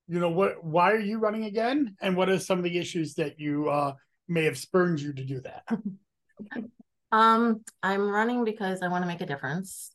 you 0.08 0.20
know 0.20 0.30
what? 0.30 0.64
Why 0.64 0.92
are 0.92 1.00
you 1.00 1.20
running 1.20 1.46
again? 1.46 1.96
And 2.02 2.16
what 2.16 2.30
are 2.30 2.40
some 2.40 2.58
of 2.58 2.64
the 2.64 2.78
issues 2.78 3.14
that 3.16 3.40
you 3.40 3.70
uh, 3.70 3.94
may 4.28 4.46
have 4.46 4.58
spurned 4.58 5.00
you 5.00 5.14
to 5.14 5.24
do 5.24 5.42
that? 5.42 5.64
um, 7.12 7.62
I'm 7.82 8.10
running 8.10 8.44
because 8.44 8.82
I 8.82 8.88
want 8.88 9.04
to 9.04 9.08
make 9.08 9.22
a 9.22 9.26
difference. 9.26 9.92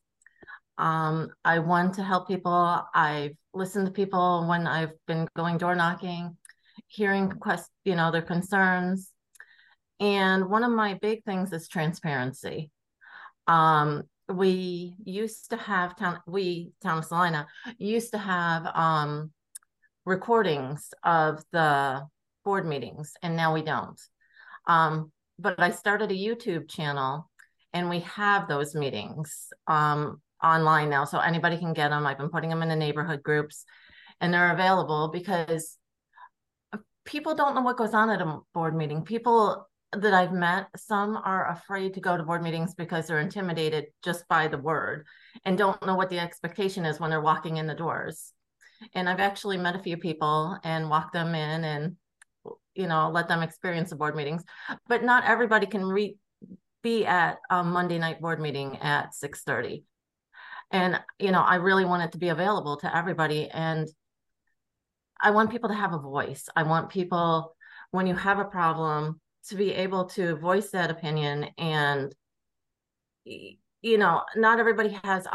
Um, 0.78 1.30
I 1.44 1.58
want 1.58 1.94
to 1.94 2.02
help 2.02 2.28
people. 2.28 2.82
I've 2.94 3.36
listened 3.54 3.86
to 3.86 3.92
people 3.92 4.46
when 4.48 4.66
I've 4.66 4.92
been 5.06 5.28
going 5.34 5.58
door 5.58 5.74
knocking, 5.74 6.36
hearing 6.88 7.30
quest, 7.30 7.70
you 7.84 7.96
know, 7.96 8.10
their 8.10 8.22
concerns. 8.22 9.10
And 9.98 10.50
one 10.50 10.62
of 10.62 10.70
my 10.70 10.94
big 11.00 11.24
things 11.24 11.52
is 11.52 11.68
transparency. 11.68 12.70
Um, 13.46 14.02
we 14.28 14.96
used 15.04 15.50
to 15.50 15.56
have 15.56 15.96
town 15.96 16.20
we 16.26 16.72
town 16.82 16.98
of 16.98 17.04
salina 17.04 17.46
used 17.78 18.10
to 18.12 18.18
have 18.18 18.66
um 18.74 19.30
recordings 20.04 20.92
of 21.04 21.42
the 21.52 22.02
board 22.44 22.66
meetings 22.66 23.12
and 23.22 23.36
now 23.36 23.52
we 23.52 23.62
don't. 23.62 24.00
Um 24.66 25.12
but 25.38 25.60
i 25.60 25.70
started 25.70 26.10
a 26.10 26.14
youtube 26.14 26.68
channel 26.68 27.30
and 27.72 27.90
we 27.90 28.00
have 28.00 28.48
those 28.48 28.74
meetings 28.74 29.48
um 29.66 30.20
online 30.42 30.90
now 30.90 31.04
so 31.04 31.18
anybody 31.18 31.56
can 31.58 31.72
get 31.72 31.90
them 31.90 32.06
i've 32.06 32.18
been 32.18 32.30
putting 32.30 32.50
them 32.50 32.62
in 32.62 32.68
the 32.68 32.76
neighborhood 32.76 33.22
groups 33.22 33.64
and 34.20 34.32
they're 34.32 34.52
available 34.52 35.08
because 35.12 35.78
people 37.06 37.34
don't 37.34 37.54
know 37.54 37.62
what 37.62 37.76
goes 37.76 37.94
on 37.94 38.10
at 38.10 38.20
a 38.20 38.38
board 38.52 38.76
meeting. 38.76 39.02
People 39.02 39.66
that 39.92 40.14
I've 40.14 40.32
met, 40.32 40.68
some 40.76 41.16
are 41.16 41.50
afraid 41.50 41.94
to 41.94 42.00
go 42.00 42.16
to 42.16 42.22
board 42.22 42.42
meetings 42.42 42.74
because 42.74 43.06
they're 43.06 43.20
intimidated 43.20 43.86
just 44.02 44.26
by 44.28 44.48
the 44.48 44.58
word 44.58 45.06
and 45.44 45.56
don't 45.56 45.84
know 45.86 45.94
what 45.94 46.10
the 46.10 46.18
expectation 46.18 46.84
is 46.84 46.98
when 46.98 47.10
they're 47.10 47.20
walking 47.20 47.56
in 47.56 47.66
the 47.66 47.74
doors. 47.74 48.32
And 48.94 49.08
I've 49.08 49.20
actually 49.20 49.56
met 49.56 49.76
a 49.76 49.82
few 49.82 49.96
people 49.96 50.58
and 50.64 50.90
walked 50.90 51.12
them 51.12 51.34
in 51.34 51.64
and 51.64 51.96
you 52.74 52.86
know 52.86 53.10
let 53.10 53.28
them 53.28 53.42
experience 53.42 53.90
the 53.90 53.96
board 53.96 54.16
meetings. 54.16 54.44
But 54.88 55.02
not 55.02 55.24
everybody 55.24 55.66
can 55.66 55.84
re- 55.84 56.18
be 56.82 57.06
at 57.06 57.38
a 57.50 57.64
monday 57.64 57.98
night 57.98 58.20
board 58.20 58.40
meeting 58.40 58.78
at 58.78 59.12
6.30 59.12 59.82
and 60.70 61.00
you 61.18 61.32
know 61.32 61.40
i 61.40 61.56
really 61.56 61.84
want 61.84 62.04
it 62.04 62.12
to 62.12 62.18
be 62.18 62.28
available 62.28 62.76
to 62.76 62.96
everybody 62.96 63.48
and 63.48 63.88
i 65.20 65.32
want 65.32 65.50
people 65.50 65.68
to 65.68 65.74
have 65.74 65.92
a 65.94 65.98
voice. 65.98 66.48
I 66.54 66.62
want 66.62 66.90
people 66.90 67.56
when 67.90 68.06
you 68.06 68.14
have 68.14 68.38
a 68.38 68.44
problem 68.44 69.20
to 69.48 69.56
be 69.56 69.72
able 69.72 70.06
to 70.06 70.36
voice 70.36 70.70
that 70.70 70.90
opinion 70.90 71.48
and 71.58 72.14
you 73.24 73.98
know 73.98 74.22
not 74.34 74.58
everybody 74.58 74.98
has 75.04 75.26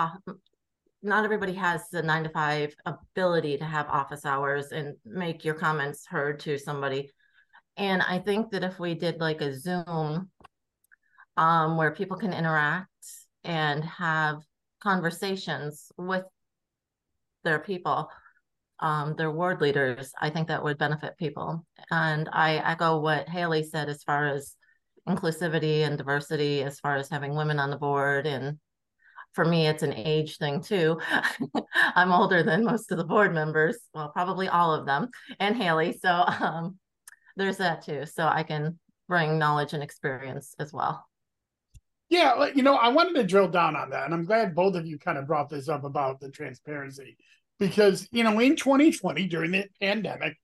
not 1.03 1.25
everybody 1.25 1.53
has 1.53 1.89
the 1.89 2.01
nine 2.03 2.23
to 2.23 2.29
five 2.29 2.73
ability 2.85 3.57
to 3.57 3.65
have 3.65 3.87
office 3.87 4.25
hours 4.25 4.71
and 4.71 4.95
make 5.05 5.43
your 5.43 5.55
comments 5.55 6.05
heard 6.05 6.39
to 6.39 6.57
somebody. 6.57 7.09
And 7.77 8.01
i 8.01 8.19
think 8.19 8.51
that 8.51 8.63
if 8.63 8.79
we 8.79 8.93
did 8.93 9.19
like 9.19 9.41
a 9.41 9.57
zoom 9.57 10.29
um, 11.37 11.77
where 11.77 11.91
people 11.91 12.17
can 12.17 12.33
interact 12.33 12.89
and 13.43 13.83
have 13.85 14.43
conversations 14.81 15.91
with 15.97 16.25
their 17.43 17.59
people 17.59 18.09
um, 18.81 19.15
their 19.15 19.31
ward 19.31 19.61
leaders, 19.61 20.11
I 20.19 20.29
think 20.29 20.47
that 20.47 20.63
would 20.63 20.77
benefit 20.77 21.17
people. 21.17 21.65
And 21.91 22.27
I 22.33 22.55
echo 22.55 22.99
what 22.99 23.29
Haley 23.29 23.63
said 23.63 23.89
as 23.89 24.03
far 24.03 24.27
as 24.27 24.55
inclusivity 25.07 25.81
and 25.81 25.97
diversity, 25.97 26.63
as 26.63 26.79
far 26.79 26.95
as 26.95 27.09
having 27.09 27.35
women 27.35 27.59
on 27.59 27.69
the 27.69 27.77
board. 27.77 28.25
And 28.25 28.57
for 29.33 29.45
me, 29.45 29.67
it's 29.67 29.83
an 29.83 29.93
age 29.93 30.37
thing 30.37 30.61
too. 30.61 30.99
I'm 31.95 32.11
older 32.11 32.43
than 32.43 32.65
most 32.65 32.91
of 32.91 32.97
the 32.97 33.03
board 33.03 33.33
members, 33.33 33.77
well, 33.93 34.09
probably 34.09 34.47
all 34.47 34.73
of 34.73 34.85
them, 34.85 35.09
and 35.39 35.55
Haley. 35.55 35.97
So 36.01 36.09
um, 36.39 36.77
there's 37.35 37.57
that 37.57 37.83
too. 37.83 38.05
So 38.05 38.25
I 38.27 38.43
can 38.43 38.79
bring 39.07 39.37
knowledge 39.37 39.73
and 39.73 39.83
experience 39.83 40.55
as 40.59 40.73
well. 40.73 41.05
Yeah, 42.09 42.47
you 42.53 42.61
know, 42.61 42.75
I 42.75 42.89
wanted 42.89 43.15
to 43.15 43.23
drill 43.23 43.47
down 43.47 43.77
on 43.77 43.91
that, 43.91 44.03
and 44.03 44.13
I'm 44.13 44.25
glad 44.25 44.53
both 44.53 44.75
of 44.75 44.85
you 44.85 44.99
kind 44.99 45.17
of 45.17 45.27
brought 45.27 45.49
this 45.49 45.69
up 45.69 45.85
about 45.85 46.19
the 46.19 46.29
transparency 46.29 47.15
because 47.61 48.07
you 48.11 48.23
know 48.23 48.39
in 48.39 48.55
2020 48.55 49.27
during 49.27 49.51
the 49.51 49.65
pandemic 49.79 50.35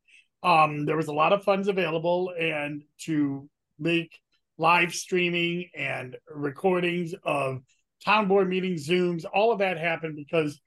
um, 0.43 0.85
there 0.85 0.95
was 0.95 1.07
a 1.07 1.13
lot 1.13 1.33
of 1.33 1.43
funds 1.43 1.67
available 1.67 2.31
and 2.39 2.83
to 2.99 3.49
make 3.79 4.19
live 4.57 4.93
streaming 4.93 5.69
and 5.75 6.15
recordings 6.33 7.13
of 7.23 7.61
town 8.03 8.27
board 8.27 8.47
meetings, 8.47 8.87
Zooms, 8.87 9.25
all 9.31 9.51
of 9.51 9.59
that 9.59 9.77
happened 9.77 10.15
because 10.15 10.59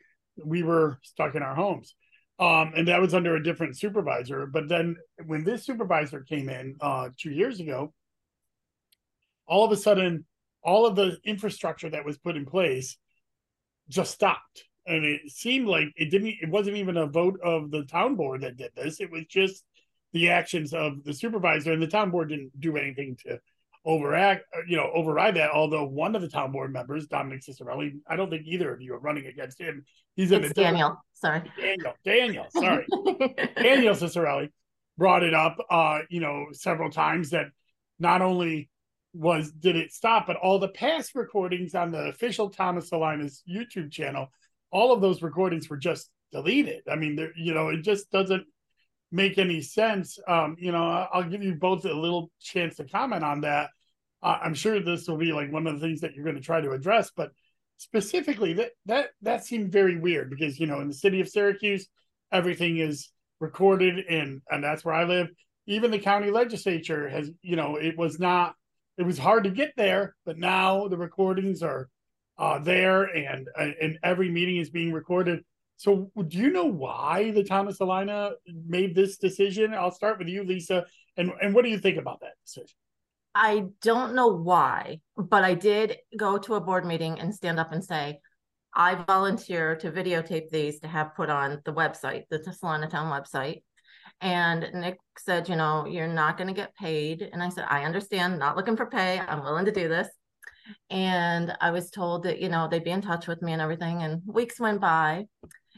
we 0.44 0.62
were 0.62 0.98
stuck 1.02 1.34
in 1.34 1.42
our 1.42 1.54
homes. 1.54 1.94
Um, 2.38 2.72
and 2.74 2.88
that 2.88 3.00
was 3.00 3.12
under 3.12 3.36
a 3.36 3.42
different 3.42 3.78
supervisor. 3.78 4.46
But 4.46 4.68
then 4.68 4.96
when 5.26 5.44
this 5.44 5.64
supervisor 5.64 6.20
came 6.20 6.48
in 6.48 6.76
uh, 6.80 7.10
two 7.18 7.30
years 7.30 7.60
ago, 7.60 7.92
all 9.46 9.64
of 9.64 9.72
a 9.72 9.76
sudden, 9.76 10.24
all 10.62 10.86
of 10.86 10.96
the 10.96 11.18
infrastructure 11.24 11.90
that 11.90 12.04
was 12.04 12.18
put 12.18 12.36
in 12.36 12.46
place 12.46 12.96
just 13.88 14.14
stopped. 14.14 14.64
And 14.86 15.04
it 15.04 15.30
seemed 15.30 15.68
like 15.68 15.88
it 15.96 16.10
didn't, 16.10 16.34
it 16.40 16.48
wasn't 16.48 16.76
even 16.76 16.96
a 16.96 17.06
vote 17.06 17.38
of 17.42 17.70
the 17.70 17.84
town 17.84 18.16
board 18.16 18.42
that 18.42 18.56
did 18.56 18.72
this. 18.74 19.00
It 19.00 19.10
was 19.10 19.24
just 19.26 19.64
the 20.12 20.30
actions 20.30 20.72
of 20.72 21.04
the 21.04 21.12
supervisor, 21.12 21.72
and 21.72 21.82
the 21.82 21.86
town 21.86 22.10
board 22.10 22.30
didn't 22.30 22.58
do 22.58 22.76
anything 22.76 23.16
to 23.26 23.38
overact, 23.84 24.44
uh, 24.54 24.60
you 24.66 24.76
know, 24.76 24.90
override 24.92 25.36
that. 25.36 25.50
Although 25.50 25.84
one 25.84 26.14
of 26.14 26.22
the 26.22 26.28
town 26.28 26.52
board 26.52 26.72
members, 26.72 27.06
Dominic 27.06 27.42
Cicerelli, 27.42 28.00
I 28.06 28.16
don't 28.16 28.30
think 28.30 28.46
either 28.46 28.72
of 28.72 28.80
you 28.80 28.94
are 28.94 28.98
running 28.98 29.26
against 29.26 29.60
him. 29.60 29.84
He's 30.16 30.32
in 30.32 30.44
it's 30.44 30.54
Daniel. 30.54 30.96
Sorry, 31.12 31.42
Daniel. 31.58 31.92
Daniel. 32.04 32.46
Sorry, 32.50 32.86
Daniel 33.56 33.94
Cicerelli 33.94 34.50
brought 34.98 35.22
it 35.22 35.34
up, 35.34 35.56
uh, 35.70 36.00
you 36.10 36.20
know, 36.20 36.46
several 36.52 36.90
times 36.90 37.30
that 37.30 37.46
not 37.98 38.22
only 38.22 38.68
was 39.12 39.50
did 39.50 39.76
it 39.76 39.92
stop, 39.92 40.26
but 40.26 40.36
all 40.36 40.58
the 40.58 40.68
past 40.68 41.14
recordings 41.14 41.74
on 41.74 41.90
the 41.90 42.08
official 42.08 42.50
Town 42.50 42.76
of 42.76 42.84
Salina's 42.84 43.42
YouTube 43.50 43.90
channel, 43.90 44.28
all 44.70 44.92
of 44.92 45.00
those 45.00 45.22
recordings 45.22 45.68
were 45.68 45.76
just 45.76 46.10
deleted. 46.32 46.82
I 46.90 46.96
mean, 46.96 47.16
there, 47.16 47.32
you 47.36 47.54
know, 47.54 47.68
it 47.68 47.82
just 47.82 48.10
doesn't 48.10 48.44
make 49.12 49.38
any 49.38 49.60
sense. 49.62 50.18
Um, 50.28 50.56
you 50.58 50.72
know, 50.72 51.06
I'll 51.12 51.28
give 51.28 51.42
you 51.42 51.54
both 51.54 51.84
a 51.84 51.92
little 51.92 52.30
chance 52.40 52.76
to 52.76 52.84
comment 52.84 53.24
on 53.24 53.40
that. 53.42 53.70
Uh, 54.22 54.38
I'm 54.42 54.54
sure 54.54 54.80
this 54.80 55.08
will 55.08 55.16
be 55.16 55.32
like 55.32 55.52
one 55.52 55.66
of 55.66 55.74
the 55.74 55.86
things 55.86 56.02
that 56.02 56.14
you're 56.14 56.24
going 56.24 56.36
to 56.36 56.42
try 56.42 56.60
to 56.60 56.72
address, 56.72 57.10
but 57.16 57.32
specifically 57.80 58.52
that 58.52 58.72
that 58.84 59.08
that 59.22 59.42
seemed 59.42 59.72
very 59.72 59.98
weird 59.98 60.28
because 60.28 60.60
you 60.60 60.66
know 60.66 60.80
in 60.80 60.88
the 60.88 60.92
city 60.92 61.22
of 61.22 61.28
Syracuse 61.30 61.88
everything 62.30 62.76
is 62.76 63.10
recorded 63.40 64.04
and 64.06 64.42
and 64.50 64.62
that's 64.62 64.84
where 64.84 64.94
I 64.94 65.04
live. 65.04 65.28
Even 65.66 65.90
the 65.90 65.98
county 65.98 66.30
legislature 66.30 67.08
has 67.08 67.30
you 67.40 67.56
know 67.56 67.76
it 67.76 67.96
was 67.96 68.20
not 68.20 68.54
it 68.98 69.04
was 69.04 69.18
hard 69.18 69.44
to 69.44 69.50
get 69.50 69.72
there, 69.78 70.14
but 70.26 70.36
now 70.36 70.88
the 70.88 70.98
recordings 70.98 71.62
are 71.62 71.88
uh, 72.40 72.58
there 72.58 73.04
and 73.04 73.48
and 73.56 73.98
every 74.02 74.30
meeting 74.30 74.56
is 74.56 74.70
being 74.70 74.92
recorded. 74.92 75.44
So, 75.76 76.10
do 76.28 76.38
you 76.38 76.50
know 76.50 76.64
why 76.64 77.30
the 77.30 77.44
town 77.44 77.68
of 77.68 77.76
Salina 77.76 78.32
made 78.66 78.94
this 78.94 79.18
decision? 79.18 79.74
I'll 79.74 79.90
start 79.90 80.18
with 80.18 80.28
you, 80.28 80.42
Leesa. 80.42 80.84
And 81.18 81.32
and 81.42 81.54
what 81.54 81.64
do 81.64 81.70
you 81.70 81.78
think 81.78 81.98
about 81.98 82.20
that 82.20 82.32
decision? 82.44 82.74
I 83.34 83.66
don't 83.82 84.14
know 84.14 84.28
why, 84.28 85.00
but 85.16 85.44
I 85.44 85.54
did 85.54 85.98
go 86.16 86.38
to 86.38 86.54
a 86.54 86.60
board 86.60 86.84
meeting 86.84 87.20
and 87.20 87.32
stand 87.32 87.60
up 87.60 87.72
and 87.72 87.84
say, 87.84 88.20
I 88.74 88.94
volunteer 89.04 89.76
to 89.76 89.92
videotape 89.92 90.48
these 90.50 90.80
to 90.80 90.88
have 90.88 91.14
put 91.14 91.30
on 91.30 91.60
the 91.64 91.72
website, 91.72 92.24
the 92.30 92.42
Salina 92.52 92.88
Town 92.88 93.12
website. 93.12 93.62
And 94.20 94.66
Nick 94.74 94.98
said, 95.18 95.48
you 95.48 95.56
know, 95.56 95.86
you're 95.86 96.08
not 96.08 96.36
going 96.36 96.48
to 96.48 96.54
get 96.54 96.74
paid. 96.74 97.28
And 97.32 97.42
I 97.42 97.48
said, 97.50 97.66
I 97.68 97.84
understand, 97.84 98.38
not 98.38 98.56
looking 98.56 98.76
for 98.76 98.86
pay. 98.86 99.18
I'm 99.18 99.42
willing 99.42 99.64
to 99.66 99.72
do 99.72 99.88
this. 99.88 100.08
And 100.90 101.56
I 101.60 101.70
was 101.70 101.90
told 101.90 102.24
that, 102.24 102.40
you 102.40 102.48
know, 102.48 102.68
they'd 102.68 102.84
be 102.84 102.90
in 102.90 103.02
touch 103.02 103.26
with 103.26 103.42
me 103.42 103.52
and 103.52 103.62
everything. 103.62 104.02
And 104.02 104.22
weeks 104.26 104.58
went 104.60 104.80
by. 104.80 105.26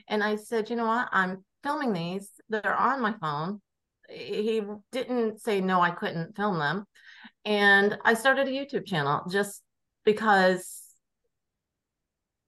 And 0.09 0.23
I 0.23 0.37
said, 0.37 0.71
you 0.71 0.77
know 0.77 0.87
what? 0.87 1.09
I'm 1.13 1.45
filming 1.63 1.93
these. 1.93 2.31
They're 2.49 2.75
on 2.75 3.01
my 3.01 3.15
phone. 3.21 3.61
He 4.09 4.63
didn't 4.91 5.41
say 5.41 5.61
no, 5.61 5.81
I 5.81 5.91
couldn't 5.91 6.37
film 6.37 6.59
them. 6.59 6.85
And 7.45 7.99
I 8.05 8.15
started 8.15 8.49
a 8.49 8.51
YouTube 8.51 8.87
channel 8.87 9.23
just 9.31 9.63
because 10.05 10.83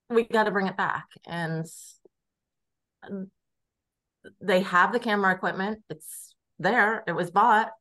we 0.09 0.23
got 0.23 0.43
to 0.43 0.51
bring 0.51 0.67
it 0.67 0.77
back. 0.77 1.05
And 1.25 1.65
they 4.41 4.61
have 4.61 4.91
the 4.91 4.99
camera 4.99 5.33
equipment. 5.33 5.79
It's 5.89 6.35
there. 6.59 7.03
It 7.07 7.13
was 7.13 7.31
bought. 7.31 7.71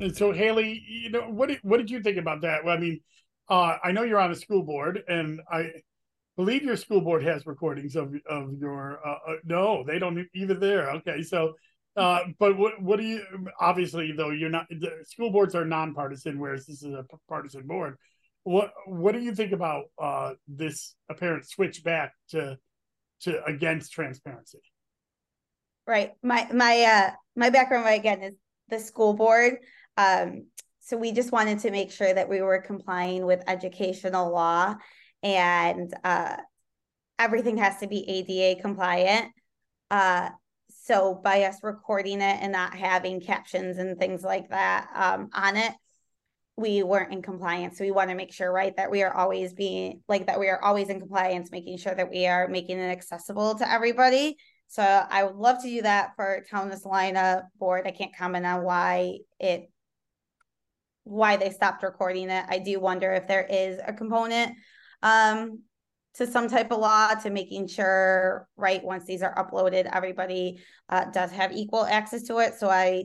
And 0.00 0.16
so, 0.16 0.32
Haley, 0.32 0.82
you 0.88 1.10
know, 1.10 1.28
what 1.28 1.50
did, 1.50 1.58
what 1.62 1.76
did 1.76 1.90
you 1.90 2.02
think 2.02 2.16
about 2.16 2.40
that? 2.40 2.64
Well, 2.64 2.74
I 2.74 2.80
mean, 2.80 3.00
uh, 3.50 3.76
I 3.84 3.92
know 3.92 4.02
you're 4.02 4.18
on 4.18 4.30
a 4.30 4.34
school 4.34 4.62
board, 4.62 5.02
and 5.06 5.40
I 5.52 5.70
believe 6.36 6.62
your 6.62 6.76
school 6.76 7.02
board 7.02 7.22
has 7.22 7.46
recordings 7.46 7.96
of 7.96 8.14
of 8.26 8.54
your. 8.58 8.98
Uh, 9.06 9.32
uh, 9.32 9.36
no, 9.44 9.84
they 9.84 9.98
don't 9.98 10.26
even 10.34 10.58
there. 10.58 10.90
Okay, 10.92 11.22
so, 11.22 11.52
uh, 11.96 12.20
but 12.38 12.56
what 12.56 12.80
what 12.80 12.98
do 12.98 13.04
you? 13.04 13.22
Obviously, 13.60 14.12
though, 14.12 14.30
you're 14.30 14.48
not. 14.48 14.66
The 14.70 15.04
school 15.04 15.30
boards 15.30 15.54
are 15.54 15.66
nonpartisan, 15.66 16.38
whereas 16.38 16.64
this 16.64 16.82
is 16.82 16.94
a 16.94 17.04
partisan 17.28 17.66
board. 17.66 17.96
What 18.44 18.72
what 18.86 19.12
do 19.12 19.20
you 19.20 19.34
think 19.34 19.52
about 19.52 19.84
uh, 20.00 20.32
this 20.48 20.94
apparent 21.10 21.46
switch 21.46 21.84
back 21.84 22.14
to 22.30 22.56
to 23.22 23.44
against 23.44 23.92
transparency? 23.92 24.60
Right. 25.86 26.12
My 26.22 26.48
my 26.54 26.82
uh 26.84 27.10
my 27.36 27.50
background 27.50 27.86
again 27.86 28.22
is 28.22 28.34
the 28.70 28.78
school 28.78 29.12
board. 29.12 29.58
Um, 29.96 30.46
so 30.80 30.96
we 30.96 31.12
just 31.12 31.32
wanted 31.32 31.60
to 31.60 31.70
make 31.70 31.92
sure 31.92 32.12
that 32.12 32.28
we 32.28 32.42
were 32.42 32.60
complying 32.60 33.24
with 33.24 33.44
educational 33.46 34.32
law 34.32 34.74
and 35.22 35.92
uh, 36.02 36.36
everything 37.18 37.58
has 37.58 37.78
to 37.78 37.86
be 37.86 38.08
ADA 38.08 38.60
compliant. 38.60 39.32
Uh, 39.90 40.30
so 40.68 41.14
by 41.14 41.44
us 41.44 41.58
recording 41.62 42.20
it 42.20 42.38
and 42.40 42.52
not 42.52 42.74
having 42.74 43.20
captions 43.20 43.78
and 43.78 43.98
things 43.98 44.22
like 44.22 44.48
that 44.50 44.88
um, 44.94 45.28
on 45.34 45.56
it, 45.56 45.72
we 46.56 46.82
weren't 46.82 47.12
in 47.12 47.22
compliance. 47.22 47.78
So 47.78 47.84
we 47.84 47.90
want 47.90 48.10
to 48.10 48.16
make 48.16 48.32
sure, 48.32 48.52
right, 48.52 48.76
that 48.76 48.90
we 48.90 49.02
are 49.02 49.14
always 49.14 49.52
being 49.52 50.02
like 50.08 50.26
that 50.26 50.40
we 50.40 50.48
are 50.48 50.62
always 50.62 50.88
in 50.88 51.00
compliance, 51.00 51.50
making 51.50 51.78
sure 51.78 51.94
that 51.94 52.10
we 52.10 52.26
are 52.26 52.48
making 52.48 52.78
it 52.78 52.90
accessible 52.90 53.54
to 53.56 53.70
everybody. 53.70 54.36
So 54.68 54.82
I 54.82 55.24
would 55.24 55.36
love 55.36 55.62
to 55.62 55.68
do 55.68 55.82
that 55.82 56.14
for 56.16 56.44
Town 56.50 56.74
Salina 56.76 57.48
board. 57.58 57.86
I 57.86 57.90
can't 57.90 58.14
comment 58.16 58.46
on 58.46 58.62
why 58.62 59.18
it 59.38 59.70
why 61.04 61.36
they 61.36 61.50
stopped 61.50 61.82
recording 61.82 62.30
it. 62.30 62.44
I 62.48 62.58
do 62.58 62.80
wonder 62.80 63.12
if 63.12 63.26
there 63.26 63.46
is 63.48 63.78
a 63.84 63.92
component 63.92 64.56
um, 65.02 65.60
to 66.14 66.26
some 66.26 66.48
type 66.48 66.70
of 66.70 66.78
law 66.78 67.14
to 67.14 67.30
making 67.30 67.68
sure, 67.68 68.48
right, 68.56 68.82
once 68.82 69.04
these 69.04 69.22
are 69.22 69.34
uploaded, 69.34 69.88
everybody 69.92 70.60
uh, 70.88 71.06
does 71.06 71.30
have 71.30 71.52
equal 71.52 71.84
access 71.84 72.22
to 72.24 72.38
it. 72.38 72.54
So 72.58 72.68
I 72.68 73.04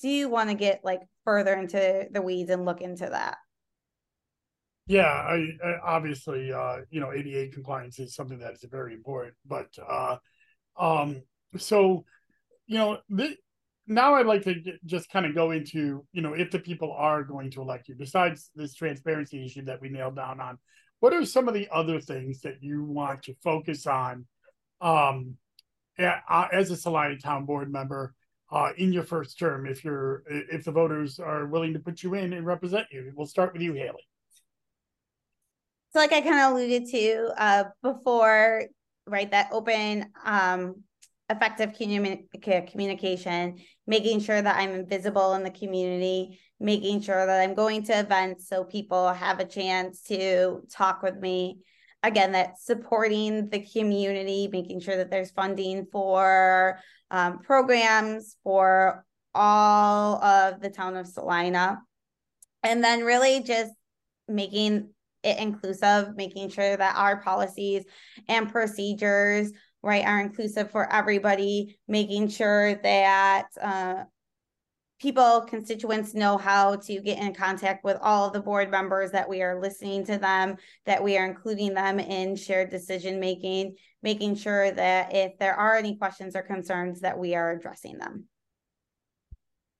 do 0.00 0.28
want 0.28 0.50
to 0.50 0.54
get 0.54 0.80
like 0.84 1.00
further 1.24 1.54
into 1.54 2.06
the 2.10 2.22
weeds 2.22 2.50
and 2.50 2.64
look 2.64 2.80
into 2.80 3.06
that. 3.06 3.36
Yeah, 4.86 5.06
I, 5.06 5.46
I 5.64 5.78
obviously, 5.82 6.52
uh, 6.52 6.80
you 6.90 7.00
know, 7.00 7.12
ADA 7.12 7.52
compliance 7.52 7.98
is 7.98 8.14
something 8.14 8.38
that 8.40 8.52
is 8.54 8.64
very 8.70 8.92
important. 8.92 9.34
But 9.46 9.68
uh, 9.86 10.16
um, 10.76 11.22
so, 11.56 12.04
you 12.66 12.76
know, 12.76 12.98
th- 13.16 13.38
now 13.86 14.14
I'd 14.14 14.26
like 14.26 14.42
to 14.42 14.62
just 14.86 15.10
kind 15.10 15.26
of 15.26 15.34
go 15.34 15.50
into, 15.50 16.04
you 16.12 16.22
know, 16.22 16.32
if 16.32 16.50
the 16.50 16.58
people 16.58 16.92
are 16.92 17.22
going 17.22 17.50
to 17.52 17.60
elect 17.60 17.88
you, 17.88 17.94
besides 17.94 18.50
this 18.54 18.74
transparency 18.74 19.44
issue 19.44 19.64
that 19.66 19.80
we 19.80 19.88
nailed 19.88 20.16
down 20.16 20.40
on, 20.40 20.58
what 21.00 21.12
are 21.12 21.24
some 21.24 21.48
of 21.48 21.54
the 21.54 21.68
other 21.70 22.00
things 22.00 22.40
that 22.40 22.62
you 22.62 22.82
want 22.82 23.24
to 23.24 23.34
focus 23.42 23.86
on 23.86 24.26
um, 24.80 25.36
as 25.98 26.70
a 26.70 26.76
Salina 26.76 27.18
Town 27.18 27.44
Board 27.44 27.70
member 27.70 28.14
uh, 28.50 28.70
in 28.78 28.92
your 28.92 29.02
first 29.02 29.38
term 29.38 29.66
if 29.66 29.84
you're 29.84 30.22
if 30.28 30.64
the 30.64 30.72
voters 30.72 31.18
are 31.18 31.46
willing 31.46 31.72
to 31.72 31.78
put 31.78 32.02
you 32.02 32.14
in 32.14 32.32
and 32.32 32.46
represent 32.46 32.86
you? 32.90 33.12
We'll 33.14 33.26
start 33.26 33.52
with 33.52 33.62
you, 33.62 33.74
Haley. 33.74 34.06
So, 35.92 35.98
like 35.98 36.12
I 36.12 36.20
kind 36.20 36.40
of 36.40 36.52
alluded 36.52 36.88
to 36.90 37.32
uh, 37.36 37.64
before, 37.82 38.64
right? 39.06 39.30
That 39.30 39.48
open, 39.52 40.10
um, 40.24 40.82
effective 41.30 41.70
communi- 41.70 42.70
communication, 42.70 43.58
making 43.86 44.20
sure 44.20 44.40
that 44.40 44.56
I'm 44.56 44.86
visible 44.86 45.34
in 45.34 45.42
the 45.42 45.50
community, 45.50 46.40
making 46.60 47.00
sure 47.00 47.26
that 47.26 47.40
I'm 47.40 47.54
going 47.54 47.84
to 47.84 47.98
events 47.98 48.48
so 48.48 48.64
people 48.64 49.12
have 49.12 49.40
a 49.40 49.44
chance 49.44 50.02
to 50.04 50.62
talk 50.70 51.02
with 51.02 51.16
me. 51.16 51.58
Again, 52.02 52.32
that 52.32 52.58
supporting 52.60 53.48
the 53.48 53.60
community, 53.60 54.48
making 54.52 54.80
sure 54.80 54.96
that 54.98 55.10
there's 55.10 55.30
funding 55.30 55.86
for 55.90 56.78
um, 57.10 57.38
programs 57.38 58.36
for 58.44 59.04
all 59.34 60.22
of 60.22 60.60
the 60.60 60.68
town 60.68 60.96
of 60.96 61.06
Salina. 61.06 61.78
And 62.62 62.84
then 62.84 63.04
really 63.04 63.42
just 63.42 63.72
making 64.28 64.90
it 65.22 65.38
inclusive, 65.38 66.14
making 66.16 66.50
sure 66.50 66.76
that 66.76 66.96
our 66.96 67.22
policies 67.22 67.84
and 68.28 68.52
procedures 68.52 69.50
right 69.84 70.04
are 70.04 70.20
inclusive 70.20 70.70
for 70.70 70.90
everybody 70.92 71.78
making 71.86 72.28
sure 72.28 72.74
that 72.76 73.46
uh, 73.60 74.04
people, 74.98 75.42
constituents 75.42 76.14
know 76.14 76.38
how 76.38 76.76
to 76.76 77.00
get 77.00 77.18
in 77.18 77.34
contact 77.34 77.84
with 77.84 77.98
all 78.00 78.26
of 78.26 78.32
the 78.32 78.40
board 78.40 78.70
members, 78.70 79.10
that 79.10 79.28
we 79.28 79.42
are 79.42 79.60
listening 79.60 80.04
to 80.06 80.16
them, 80.16 80.56
that 80.86 81.02
we 81.02 81.18
are 81.18 81.26
including 81.26 81.74
them 81.74 82.00
in 82.00 82.34
shared 82.34 82.70
decision 82.70 83.20
making, 83.20 83.76
making 84.02 84.34
sure 84.34 84.70
that 84.70 85.14
if 85.14 85.38
there 85.38 85.54
are 85.54 85.76
any 85.76 85.96
questions 85.96 86.34
or 86.34 86.42
concerns, 86.42 87.00
that 87.00 87.18
we 87.18 87.34
are 87.34 87.50
addressing 87.50 87.98
them. 87.98 88.24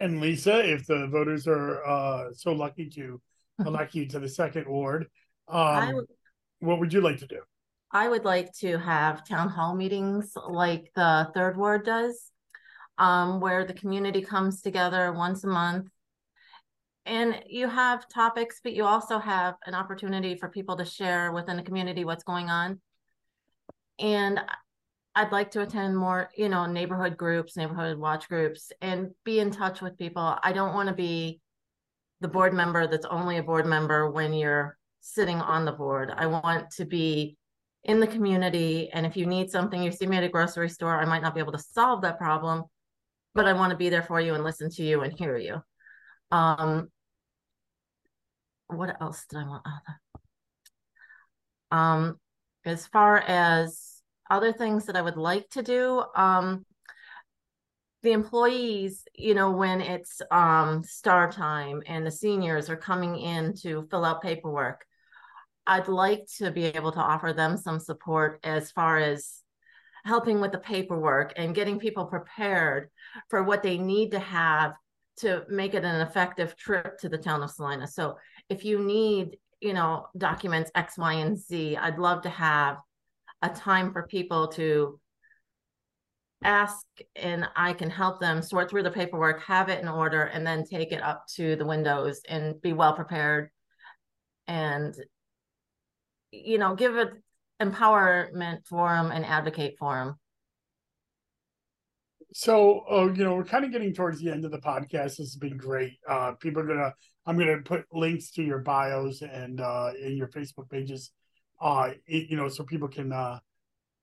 And 0.01 0.21
Leesa, 0.21 0.63
if 0.63 0.87
the 0.87 1.07
voters 1.07 1.47
are 1.49 1.83
uh, 1.87 2.25
so 2.35 2.53
lucky 2.53 2.91
to 2.91 3.21
elect 3.67 3.95
you 3.95 4.07
to 4.09 4.19
the 4.19 4.29
second 4.29 4.67
ward, 4.69 5.07
um, 5.49 5.95
would- 5.95 6.07
what 6.61 6.81
would 6.81 6.93
you 6.93 7.01
like 7.01 7.19
to 7.19 7.27
do? 7.27 7.41
I 7.95 8.09
would 8.09 8.27
like 8.27 8.53
to 8.59 8.77
have 8.77 9.27
town 9.27 9.49
hall 9.49 9.75
meetings 9.75 10.33
like 10.49 10.91
the 10.95 11.31
third 11.33 11.57
ward 11.57 11.87
does. 11.87 12.31
Um, 12.97 13.41
where 13.41 13.65
the 13.65 13.75
community 13.75 14.23
comes 14.23 14.63
together 14.63 15.13
once 15.13 15.43
a 15.43 15.49
month. 15.49 15.89
And 17.07 17.43
you 17.49 17.69
have 17.69 18.09
topics, 18.09 18.61
but 18.63 18.73
you 18.73 18.85
also 18.85 19.19
have 19.19 19.57
an 19.67 19.75
opportunity 19.75 20.37
for 20.37 20.49
people 20.49 20.77
to 20.77 20.85
share 20.85 21.33
within 21.33 21.57
the 21.57 21.65
community 21.65 22.05
what's 22.05 22.23
going 22.23 22.51
on. 22.51 22.81
And 23.99 24.41
I'd 25.17 25.33
like 25.33 25.51
to 25.53 25.63
attend 25.63 25.99
more, 25.99 26.31
you 26.37 26.49
know, 26.49 26.67
neighborhood 26.67 27.17
groups, 27.17 27.57
neighborhood 27.57 27.99
watch 27.99 28.29
groups, 28.29 28.71
and 28.81 29.11
be 29.25 29.41
in 29.41 29.51
touch 29.51 29.81
with 29.81 29.99
people. 29.99 30.39
I 30.41 30.53
don't 30.53 30.75
want 30.75 30.89
to 30.89 30.95
be 30.95 31.41
the 32.21 32.29
board 32.29 32.55
member 32.55 32.87
that's 32.87 33.07
only 33.07 33.39
a 33.39 33.43
board 33.43 33.67
member 33.67 34.09
when 34.09 34.33
you're 34.33 34.79
sitting 35.01 35.41
on 35.41 35.65
the 35.65 35.73
board. 35.73 36.13
I 36.17 36.27
want 36.27 36.71
to 36.77 36.85
be 36.85 37.37
in 37.85 38.01
the 38.01 38.07
community. 38.07 38.91
And 38.93 39.05
if 39.07 39.17
you 39.17 39.27
need 39.27 39.51
something, 39.51 39.83
you 39.83 39.93
see 39.93 40.07
me 40.07 40.17
at 40.17 40.25
a 40.25 40.29
grocery 40.29 40.69
store, 40.69 40.99
I 40.99 41.05
might 41.05 41.23
not 41.23 41.35
be 41.35 41.41
able 41.41 41.53
to 41.53 41.59
solve 41.59 42.03
that 42.03 42.19
problem, 42.19 42.65
but 43.35 43.47
I 43.47 43.53
want 43.53 43.71
to 43.71 43.77
be 43.77 43.91
there 43.91 44.03
for 44.03 44.21
you 44.21 44.35
and 44.35 44.43
listen 44.43 44.71
to 44.71 44.83
you 44.83 45.03
and 45.03 45.17
hear 45.19 45.37
you. 45.37 45.63
Um, 46.31 46.89
what 48.69 49.01
else 49.01 49.25
did 49.29 49.39
I 49.39 49.45
want? 49.45 49.67
Um, 51.71 52.21
as 52.65 52.87
far 52.87 53.19
as 53.19 54.01
other 54.31 54.53
things 54.53 54.87
that 54.87 54.97
I 54.97 55.03
would 55.03 55.17
like 55.17 55.49
to 55.51 55.63
do, 55.63 56.03
um, 56.17 56.65
the 58.03 58.13
employees, 58.13 59.05
you 59.15 59.35
know, 59.35 59.51
when 59.51 59.81
it's 59.81 60.21
um 60.31 60.85
star 60.85 61.33
time 61.33 61.83
and 61.87 62.07
the 62.07 62.11
seniors 62.11 62.69
are 62.69 62.77
coming 62.77 63.17
in 63.17 63.55
to 63.63 63.89
fill 63.91 64.05
out 64.05 64.23
paperwork, 64.23 64.85
I'd 65.67 65.89
like 65.89 66.27
to 66.39 66.51
be 66.51 66.65
able 66.65 66.93
to 66.93 67.01
offer 67.01 67.33
them 67.33 67.57
some 67.57 67.79
support 67.79 68.41
as 68.45 68.71
far 68.71 68.99
as 68.99 69.41
helping 70.05 70.41
with 70.41 70.53
the 70.53 70.59
paperwork 70.59 71.33
and 71.37 71.55
getting 71.55 71.79
people 71.79 72.05
prepared 72.05 72.91
for 73.31 73.43
what 73.43 73.63
they 73.63 73.79
need 73.79 74.11
to 74.11 74.19
have 74.19 74.75
to 75.17 75.45
make 75.49 75.75
it 75.75 75.85
an 75.85 76.01
effective 76.01 76.57
trip 76.57 76.99
to 76.99 77.09
the 77.09 77.17
town 77.17 77.43
of 77.43 77.51
Salina. 77.51 77.87
So 77.87 78.19
if 78.51 78.65
you 78.65 78.79
need, 78.79 79.39
you 79.61 79.73
know, 79.73 80.09
documents 80.19 80.71
X, 80.75 80.99
Y, 80.99 81.15
and 81.15 81.39
Z, 81.39 81.77
I'd 81.77 81.99
love 81.99 82.23
to 82.23 82.29
have 82.29 82.77
a 83.41 83.49
time 83.49 83.93
for 83.93 84.07
people 84.07 84.49
to 84.49 85.01
ask 86.43 86.85
and 87.17 87.49
I 87.57 87.73
can 87.73 87.89
help 87.89 88.21
them 88.21 88.43
sort 88.43 88.69
through 88.69 88.83
the 88.83 88.91
paperwork, 88.91 89.43
have 89.45 89.71
it 89.71 89.81
in 89.81 89.89
order, 89.89 90.25
and 90.25 90.47
then 90.47 90.65
take 90.65 90.93
it 90.93 91.03
up 91.03 91.27
to 91.37 91.57
the 91.57 91.65
windows 91.65 92.21
and 92.29 92.61
be 92.61 92.75
well 92.75 92.93
prepared 92.93 93.51
and 94.47 94.95
you 96.45 96.59
know, 96.59 96.75
give 96.75 96.97
it 96.97 97.11
empowerment 97.61 98.67
for 98.67 98.89
them 98.89 99.11
and 99.11 99.25
advocate 99.25 99.77
for 99.79 99.95
them. 99.95 100.15
So, 102.33 102.85
uh, 102.91 103.13
you 103.13 103.23
know, 103.23 103.37
we're 103.37 103.45
kind 103.45 103.65
of 103.65 103.71
getting 103.71 103.95
towards 103.95 104.21
the 104.21 104.31
end 104.31 104.45
of 104.45 104.51
the 104.51 104.59
podcast. 104.59 105.17
This 105.17 105.19
has 105.19 105.37
been 105.37 105.57
great. 105.57 105.99
Uh, 106.09 106.33
people 106.33 106.63
are 106.63 106.67
gonna, 106.67 106.93
I'm 107.27 107.39
gonna 107.39 107.59
put 107.59 107.85
links 107.93 108.33
to 108.33 108.43
your 108.43 108.59
bios 108.59 109.23
and 109.23 109.61
uh, 109.61 109.91
in 110.01 110.17
your 110.17 110.27
Facebook 110.29 110.69
pages, 110.69 111.13
uh, 111.61 111.91
it, 112.07 112.29
you 112.29 112.37
know, 112.37 112.49
so 112.49 112.65
people 112.65 112.89
can 112.89 113.13
uh, 113.13 113.39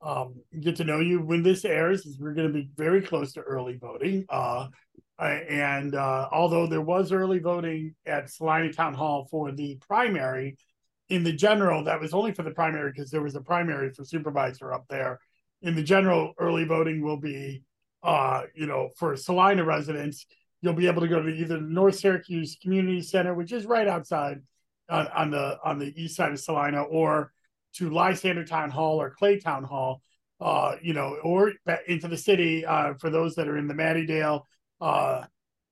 um, 0.02 0.36
get 0.62 0.78
to 0.78 0.86
know 0.86 1.02
you. 1.02 1.22
When 1.22 1.44
this 1.44 1.66
airs, 1.66 2.18
we're 2.22 2.34
gonna 2.34 2.54
be 2.54 2.70
very 2.78 3.02
close 3.02 3.34
to 3.34 3.42
early 3.42 3.76
voting. 3.76 4.26
Uh, 4.30 4.68
and 5.20 5.94
uh, 5.94 6.30
although 6.32 6.68
there 6.68 6.82
was 6.82 7.12
early 7.12 7.40
voting 7.40 7.96
at 8.06 8.30
Salina 8.30 8.72
Town 8.72 8.94
Hall 8.94 9.28
for 9.30 9.52
the 9.52 9.78
primary, 9.88 10.56
in 11.12 11.24
the 11.24 11.34
general, 11.34 11.84
that 11.84 12.00
was 12.00 12.14
only 12.14 12.32
for 12.32 12.44
the 12.44 12.52
primary 12.52 12.92
because 12.92 13.12
there 13.12 13.22
was 13.22 13.36
a 13.36 13.42
primary 13.42 13.92
for 13.94 14.04
supervisor 14.04 14.74
up 14.74 14.86
there. 14.90 15.20
In 15.62 15.76
the 15.76 15.84
general, 15.84 16.34
early 16.40 16.66
voting 16.66 17.02
will 17.02 17.18
be 17.18 17.64
uh, 18.04 18.44
you 18.56 18.66
know, 18.66 18.90
for 18.98 19.16
Salina 19.16 19.64
residents, 19.64 20.26
you'll 20.62 20.74
be 20.74 20.88
able 20.88 21.02
to 21.02 21.08
go 21.08 21.22
to 21.22 21.30
either 21.30 21.56
the 21.56 21.62
North 21.62 21.96
Syracuse 21.96 22.58
Community 22.62 23.02
Center, 23.02 23.34
which 23.34 23.52
is 23.52 23.66
right 23.66 23.88
outside 23.88 24.42
on, 24.90 25.08
on 25.08 25.32
the 25.32 25.58
on 25.64 25.80
the 25.80 25.94
east 26.02 26.16
side 26.16 26.32
of 26.32 26.40
Salina, 26.40 26.82
or 26.84 27.32
to 27.76 27.90
Lysander 27.90 28.46
Town 28.46 28.70
Hall 28.70 29.02
or 29.02 29.12
Clay 29.12 29.40
Town 29.40 29.64
Hall, 29.64 30.02
uh, 30.40 30.76
you 30.82 30.94
know, 30.94 31.18
or 31.24 31.54
into 31.88 32.08
the 32.08 32.18
city 32.18 32.66
uh, 32.66 32.94
for 33.00 33.10
those 33.10 33.36
that 33.36 33.48
are 33.48 33.58
in 33.58 33.68
the 33.68 33.74
Mattydale 33.74 34.42
uh, 34.82 35.24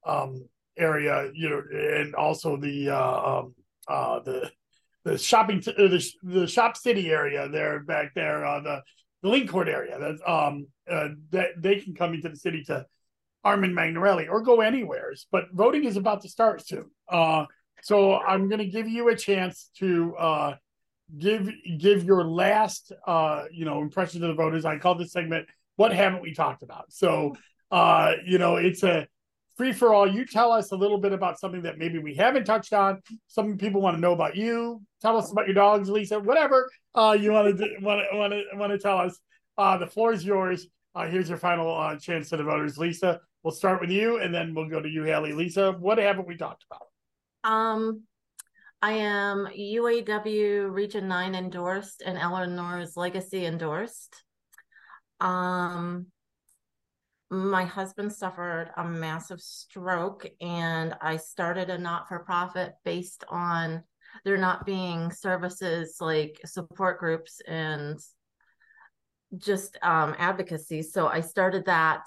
um, 0.05 0.47
area, 0.77 1.31
you 1.33 1.49
know, 1.49 1.63
and 1.71 2.15
also 2.15 2.57
the 2.57 2.89
uh, 2.89 3.39
um, 3.39 3.55
uh, 3.87 4.19
the 4.19 4.51
the 5.11 5.17
shopping 5.17 5.63
uh, 5.67 5.71
the 5.75 6.11
the 6.23 6.47
shop 6.47 6.77
city 6.77 7.09
area 7.09 7.47
there 7.49 7.79
back 7.79 8.13
there, 8.13 8.45
uh, 8.45 8.59
the 8.61 8.81
the 9.21 9.29
Lyncourt 9.29 9.67
area. 9.67 9.97
That's 9.99 10.21
um 10.25 10.67
uh, 10.89 11.09
that 11.31 11.49
they 11.57 11.79
can 11.79 11.93
come 11.93 12.13
into 12.13 12.29
the 12.29 12.35
city 12.35 12.63
to 12.65 12.85
Armand 13.43 13.75
Magnarelli 13.75 14.29
or 14.29 14.41
go 14.41 14.61
anywheres. 14.61 15.27
But 15.31 15.45
voting 15.53 15.85
is 15.85 15.97
about 15.97 16.21
to 16.21 16.29
start 16.29 16.65
soon. 16.65 16.89
Uh, 17.07 17.45
so 17.81 18.17
I'm 18.17 18.49
going 18.49 18.59
to 18.59 18.67
give 18.67 18.87
you 18.87 19.09
a 19.09 19.15
chance 19.15 19.69
to 19.77 20.15
uh, 20.17 20.55
give 21.17 21.49
give 21.77 22.03
your 22.03 22.23
last 22.25 22.91
uh, 23.07 23.45
you 23.51 23.65
know 23.65 23.81
impression 23.81 24.21
to 24.21 24.27
the 24.27 24.33
voters. 24.33 24.65
I 24.65 24.77
call 24.77 24.95
this 24.95 25.11
segment 25.11 25.47
"What 25.75 25.93
haven't 25.93 26.21
we 26.21 26.33
talked 26.33 26.63
about?" 26.63 26.91
So 26.91 27.35
uh, 27.71 28.13
you 28.25 28.37
know 28.37 28.57
it's 28.57 28.83
a 28.83 29.07
free 29.59 29.73
for 29.73 29.93
all. 29.93 30.07
You 30.07 30.25
tell 30.25 30.53
us 30.53 30.71
a 30.71 30.75
little 30.77 30.97
bit 30.97 31.11
about 31.11 31.37
something 31.37 31.63
that 31.63 31.77
maybe 31.77 31.99
we 31.99 32.15
haven't 32.15 32.45
touched 32.45 32.71
on. 32.71 33.01
Some 33.27 33.57
people 33.57 33.81
want 33.81 33.97
to 33.97 33.99
know 33.99 34.13
about 34.13 34.37
you. 34.37 34.81
Tell 35.01 35.17
us 35.17 35.33
about 35.33 35.47
your 35.47 35.53
dogs, 35.53 35.89
Leesa. 35.89 36.23
Whatever 36.23 36.69
uh, 36.95 37.17
you 37.19 37.33
want 37.33 37.57
to 37.57 37.75
want 37.81 38.01
to 38.09 38.17
want 38.17 38.31
to 38.31 38.43
want 38.53 38.71
to 38.71 38.79
tell 38.79 38.99
us. 38.99 39.19
Uh, 39.57 39.77
the 39.77 39.85
floor 39.85 40.13
is 40.13 40.23
yours. 40.23 40.67
Uh, 40.95 41.07
here's 41.07 41.27
your 41.27 41.37
final 41.37 41.77
uh, 41.77 41.97
chance 41.97 42.29
to 42.29 42.37
the 42.37 42.43
voters, 42.43 42.77
Leesa. 42.77 43.19
We'll 43.43 43.51
start 43.51 43.81
with 43.81 43.89
you, 43.89 44.19
and 44.19 44.33
then 44.33 44.55
we'll 44.55 44.69
go 44.69 44.81
to 44.81 44.87
you, 44.87 45.03
Haley. 45.03 45.33
Leesa, 45.33 45.77
what 45.77 45.97
haven't 45.97 46.25
we 46.25 46.37
talked 46.37 46.63
about? 46.71 46.87
Um, 47.43 48.03
I 48.81 48.93
am 48.93 49.45
UAW 49.45 50.71
Region 50.71 51.09
9 51.09 51.35
endorsed 51.35 52.01
and 52.05 52.17
Eleanor's 52.17 52.95
Legacy 52.95 53.45
endorsed. 53.45 54.23
Um, 55.19 56.07
my 57.31 57.63
husband 57.63 58.11
suffered 58.11 58.71
a 58.75 58.83
massive 58.83 59.41
stroke, 59.41 60.27
and 60.41 60.95
I 61.01 61.17
started 61.17 61.69
a 61.69 61.77
not 61.77 62.07
for 62.07 62.19
profit 62.19 62.73
based 62.83 63.23
on 63.29 63.83
there 64.25 64.37
not 64.37 64.65
being 64.65 65.11
services 65.11 65.97
like 65.99 66.39
support 66.45 66.99
groups 66.99 67.41
and 67.47 67.99
just 69.37 69.77
um, 69.83 70.15
advocacy. 70.17 70.81
So 70.81 71.07
I 71.07 71.21
started 71.21 71.65
that 71.65 72.01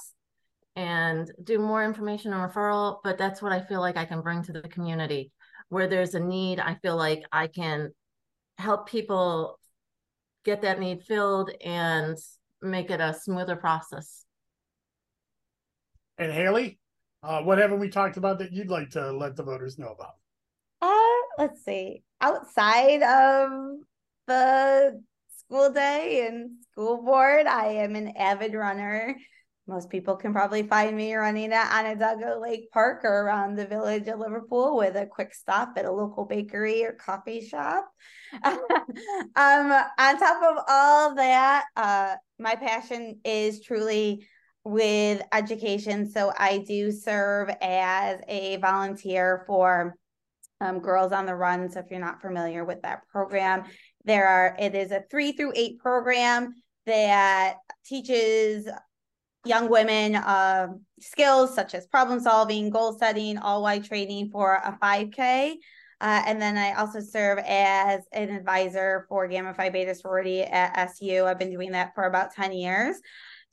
and 0.75 1.31
do 1.45 1.59
more 1.59 1.85
information 1.85 2.33
and 2.33 2.51
referral, 2.51 2.99
but 3.05 3.19
that's 3.19 3.41
what 3.41 3.53
I 3.53 3.61
feel 3.61 3.81
like 3.81 3.97
I 3.97 4.05
can 4.05 4.23
bring 4.23 4.43
to 4.45 4.53
the 4.53 4.63
community. 4.63 5.31
Where 5.69 5.87
there's 5.87 6.15
a 6.15 6.21
need, 6.21 6.59
I 6.59 6.75
feel 6.75 6.97
like 6.97 7.23
I 7.31 7.47
can 7.47 7.93
help 8.59 8.89
people 8.89 9.59
get 10.45 10.63
that 10.63 10.81
need 10.81 11.03
filled 11.03 11.51
and 11.65 12.19
make 12.61 12.91
it 12.91 13.01
a 13.01 13.15
smoother 13.15 13.57
process. 13.57 14.25
And 16.23 16.33
Haley, 16.33 16.79
uh, 17.25 17.43
what 17.43 17.59
haven't 17.59 17.81
we 17.81 17.89
talked 17.89 18.17
about 18.17 18.39
that 18.39 18.53
you'd 18.53 18.69
like 18.69 18.91
to 18.91 19.11
let 19.11 19.35
the 19.35 19.43
voters 19.43 19.77
know 19.77 19.89
about? 19.89 20.15
Uh, 20.81 21.43
let's 21.43 21.65
see. 21.65 22.05
Outside 22.21 23.03
of 23.03 23.51
the 24.29 25.03
school 25.37 25.73
day 25.73 26.29
and 26.29 26.51
school 26.71 27.03
board, 27.03 27.47
I 27.47 27.67
am 27.67 27.97
an 27.97 28.17
avid 28.17 28.55
runner. 28.55 29.17
Most 29.67 29.91
people 29.91 30.15
can 30.15 30.33
probably 30.33 30.63
find 30.63 30.97
me 30.97 31.13
running 31.15 31.53
at 31.53 31.77
Onondaga 31.77 32.39
Lake 32.41 32.71
Park 32.73 33.05
or 33.05 33.23
around 33.23 33.57
the 33.57 33.67
village 33.67 34.07
of 34.07 34.21
Liverpool 34.21 34.77
with 34.77 34.95
a 34.95 35.07
quick 35.07 35.35
stop 35.35 35.73
at 35.77 35.85
a 35.85 35.91
local 35.91 36.25
bakery 36.25 36.85
or 36.85 36.93
coffee 36.93 37.45
shop. 37.45 37.89
um, 38.45 38.57
on 39.37 40.19
top 40.19 40.43
of 40.43 40.65
all 40.69 41.15
that, 41.17 41.65
uh, 41.75 42.15
my 42.39 42.55
passion 42.55 43.19
is 43.25 43.61
truly 43.61 44.29
with 44.65 45.23
education. 45.33 46.09
So 46.11 46.33
I 46.37 46.59
do 46.59 46.93
serve 46.93 47.51
as 47.61 48.21
a 48.29 48.57
volunteer 48.57 49.45
for 49.47 49.97
um, 50.61 50.79
Girls 50.79 51.13
on 51.13 51.27
the 51.27 51.35
Run. 51.35 51.71
So 51.71 51.81
if 51.81 51.87
you're 51.91 52.01
not 52.01 52.23
familiar 52.23 52.65
with 52.65 52.83
that 52.83 53.09
program, 53.09 53.65
there 54.05 54.29
are 54.29 54.57
it 54.59 54.75
is 54.75 54.93
a 54.93 55.05
three 55.11 55.33
through 55.33 55.53
eight 55.57 55.79
program 55.79 56.55
that 56.87 57.57
teaches 57.85 58.69
young 59.45 59.69
women 59.69 60.15
uh, 60.15 60.69
skills 61.01 61.55
such 61.55 61.75
as 61.75 61.87
problem 61.87 62.21
solving, 62.21 62.71
goal 62.71 62.97
setting, 62.99 63.39
all 63.39 63.63
while 63.63 63.83
training 63.83 64.31
for 64.31 64.55
a 64.55 64.79
5K. 64.81 65.55
Uh, 66.01 66.23
and 66.27 66.43
then 66.43 66.57
I 66.57 66.73
also 66.75 67.01
serve 67.01 67.39
as 67.47 68.03
an 68.13 68.31
advisor 68.31 69.07
for 69.09 69.29
Gamma 69.29 69.55
Phi 69.55 69.71
Beta 69.71 69.95
sorority 69.95 70.43
at 70.43 70.77
SU. 70.91 71.25
I've 71.25 71.39
been 71.39 71.53
doing 71.53 71.73
that 71.73 71.95
for 71.95 72.05
about 72.05 72.35
10 72.35 72.53
years. 72.53 72.97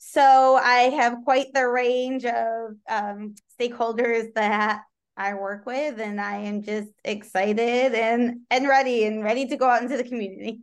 So 0.02 0.56
I 0.56 0.88
have 0.96 1.18
quite 1.24 1.52
the 1.52 1.68
range 1.68 2.24
of 2.24 2.74
um, 2.88 3.34
stakeholders 3.60 4.32
that 4.34 4.80
I 5.14 5.34
work 5.34 5.66
with, 5.66 6.00
and 6.00 6.18
I 6.18 6.38
am 6.38 6.62
just 6.62 6.88
excited 7.04 7.94
and 7.94 8.40
and 8.50 8.66
ready 8.66 9.04
and 9.04 9.22
ready 9.22 9.46
to 9.48 9.56
go 9.58 9.68
out 9.68 9.82
into 9.82 9.98
the 9.98 10.04
community. 10.04 10.60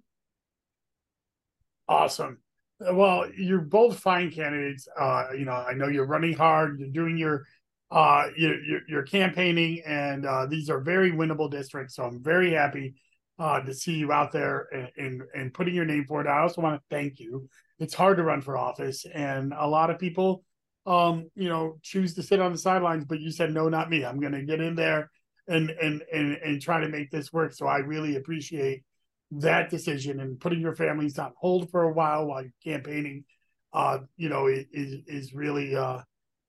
Awesome. 1.87 2.39
Well, 2.79 3.29
you're 3.37 3.61
both 3.61 3.99
fine 3.99 4.31
candidates. 4.31 4.87
Uh, 4.99 5.27
you 5.37 5.45
know, 5.45 5.51
I 5.51 5.73
know 5.73 5.87
you're 5.87 6.07
running 6.07 6.33
hard. 6.33 6.79
You're 6.79 6.89
doing 6.89 7.15
your 7.15 7.45
uh 7.89 8.27
you're, 8.35 8.81
you're 8.89 9.03
campaigning 9.03 9.81
and 9.85 10.25
uh 10.25 10.45
these 10.45 10.69
are 10.69 10.81
very 10.81 11.13
winnable 11.13 11.49
districts 11.49 11.95
so 11.95 12.03
i'm 12.03 12.21
very 12.21 12.51
happy 12.51 12.95
uh 13.39 13.59
to 13.61 13.73
see 13.73 13.93
you 13.93 14.11
out 14.11 14.31
there 14.31 14.67
and 14.73 14.89
and, 14.97 15.21
and 15.35 15.53
putting 15.53 15.75
your 15.75 15.85
name 15.85 16.05
forward. 16.05 16.27
I 16.27 16.39
also 16.39 16.61
want 16.61 16.79
to 16.79 16.95
thank 16.95 17.19
you. 17.19 17.49
It's 17.79 17.93
hard 17.93 18.17
to 18.17 18.23
run 18.23 18.41
for 18.41 18.57
office 18.57 19.05
and 19.05 19.53
a 19.57 19.67
lot 19.67 19.89
of 19.89 19.99
people 19.99 20.43
um 20.85 21.29
you 21.35 21.49
know 21.49 21.77
choose 21.83 22.13
to 22.15 22.23
sit 22.23 22.39
on 22.39 22.51
the 22.51 22.57
sidelines 22.57 23.05
but 23.05 23.19
you 23.19 23.31
said 23.31 23.53
no 23.53 23.69
not 23.69 23.89
me. 23.89 24.05
I'm 24.05 24.19
going 24.19 24.33
to 24.33 24.43
get 24.43 24.61
in 24.61 24.75
there 24.75 25.09
and 25.47 25.69
and 25.69 26.01
and 26.11 26.33
and 26.35 26.61
try 26.61 26.81
to 26.81 26.89
make 26.89 27.11
this 27.11 27.31
work. 27.31 27.53
So 27.53 27.67
i 27.67 27.77
really 27.77 28.15
appreciate 28.15 28.83
that 29.31 29.69
decision 29.69 30.19
and 30.19 30.39
putting 30.39 30.61
your 30.61 30.75
families 30.75 31.19
on 31.19 31.33
hold 31.37 31.69
for 31.69 31.83
a 31.83 31.93
while 31.93 32.25
while 32.25 32.41
you're 32.41 32.51
campaigning 32.63 33.25
uh 33.73 33.99
you 34.15 34.29
know 34.29 34.47
is 34.47 34.65
is 34.71 35.33
really 35.33 35.75
uh 35.75 35.99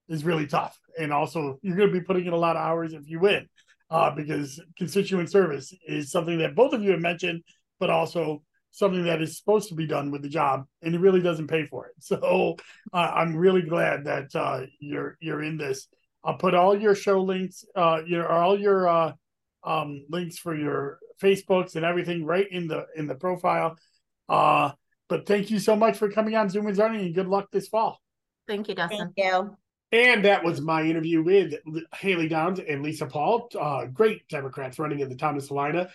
is 0.09 0.25
really 0.25 0.47
tough. 0.47 0.77
And 0.99 1.13
also, 1.13 1.59
you're 1.61 1.77
going 1.77 1.89
to 1.89 1.99
be 1.99 2.03
putting 2.03 2.25
in 2.25 2.33
a 2.33 2.37
lot 2.37 2.57
of 2.57 2.63
hours 2.63 2.93
if 2.93 3.07
you 3.07 3.19
win, 3.19 3.47
uh, 3.89 4.11
because 4.11 4.61
constituent 4.77 5.31
service 5.31 5.73
is 5.87 6.11
something 6.11 6.39
that 6.39 6.55
both 6.55 6.73
of 6.73 6.83
you 6.83 6.91
have 6.91 6.99
mentioned, 6.99 7.43
but 7.79 7.89
also 7.89 8.43
something 8.71 9.05
that 9.05 9.21
is 9.21 9.37
supposed 9.37 9.69
to 9.69 9.75
be 9.75 9.87
done 9.87 10.11
with 10.11 10.21
the 10.21 10.29
job, 10.29 10.65
and 10.81 10.93
it 10.93 10.99
really 10.99 11.21
doesn't 11.21 11.47
pay 11.47 11.65
for 11.65 11.87
it. 11.87 11.93
So 12.01 12.55
uh, 12.93 13.11
I'm 13.15 13.35
really 13.35 13.61
glad 13.61 14.05
that 14.05 14.35
uh, 14.35 14.65
you're 14.79 15.17
you're 15.19 15.43
in 15.43 15.57
this. 15.57 15.87
I'll 16.23 16.37
put 16.37 16.53
all 16.53 16.79
your 16.79 16.95
show 16.95 17.21
links, 17.21 17.65
uh, 17.75 18.01
your 18.05 18.29
all 18.29 18.59
your 18.59 18.87
uh, 18.87 19.13
um, 19.63 20.05
links 20.09 20.37
for 20.37 20.55
your 20.55 20.99
Facebooks 21.21 21.75
and 21.75 21.85
everything 21.85 22.25
right 22.25 22.47
in 22.49 22.67
the 22.67 22.85
in 22.95 23.07
the 23.07 23.15
profile. 23.15 23.77
Uh, 24.27 24.71
but 25.07 25.25
thank 25.25 25.49
you 25.49 25.59
so 25.59 25.75
much 25.75 25.97
for 25.97 26.09
coming 26.09 26.35
on 26.35 26.49
Zoom 26.49 26.67
and 26.67 26.77
Czarny, 26.77 27.05
and 27.05 27.15
good 27.15 27.27
luck 27.27 27.47
this 27.51 27.67
fall. 27.67 27.99
Thank 28.47 28.67
you, 28.67 28.75
Dustin. 28.75 29.13
Thank 29.15 29.17
you. 29.17 29.57
And 29.91 30.25
that 30.25 30.43
was 30.43 30.61
my 30.61 30.83
interview 30.83 31.23
with 31.23 31.55
Haley 31.95 32.27
Downs 32.27 32.59
and 32.59 32.85
Leesa 32.85 33.09
Paul, 33.09 33.49
uh, 33.59 33.85
great 33.85 34.27
Democrats 34.27 34.77
running 34.77 34.99
in 34.99 35.09
the 35.09 35.15
town 35.15 35.35
of 35.35 35.43
Salina. 35.43 35.89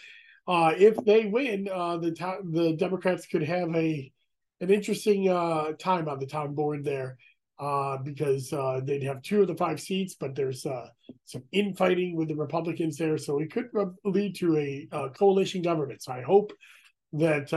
Uh, 0.48 0.72
if 0.76 0.96
they 1.04 1.26
win, 1.26 1.68
uh, 1.72 1.96
the 1.98 2.11
town, 2.11 2.50
the 2.50 2.72
Democrats 2.72 3.26
could 3.26 3.42
have 3.42 3.74
a 3.74 4.11
an 4.61 4.70
interesting 4.70 5.28
uh, 5.28 5.72
time 5.78 6.09
on 6.09 6.18
the 6.18 6.26
town 6.26 6.54
board 6.54 6.85
there 6.85 7.18
uh, 7.59 7.98
because 7.98 8.52
uh, 8.52 8.80
they'd 8.83 9.02
have 9.02 9.20
two 9.22 9.42
of 9.42 9.48
the 9.48 9.54
five 9.54 9.80
seats, 9.80 10.14
but 10.18 10.35
there's 10.35 10.62
some 11.24 11.42
infighting 11.52 12.16
with 12.16 12.28
the 12.28 12.37
Republicans 12.37 12.96
there, 12.96 13.18
so 13.18 13.38
it 13.40 13.52
could 13.52 13.68
lead 14.04 14.35
to 14.37 14.57
a, 14.57 14.88
a 14.92 15.11
coalition 15.11 15.61
government. 15.61 16.02
So 16.02 16.12
I 16.12 16.22
hope 16.22 16.52
that 17.14 17.50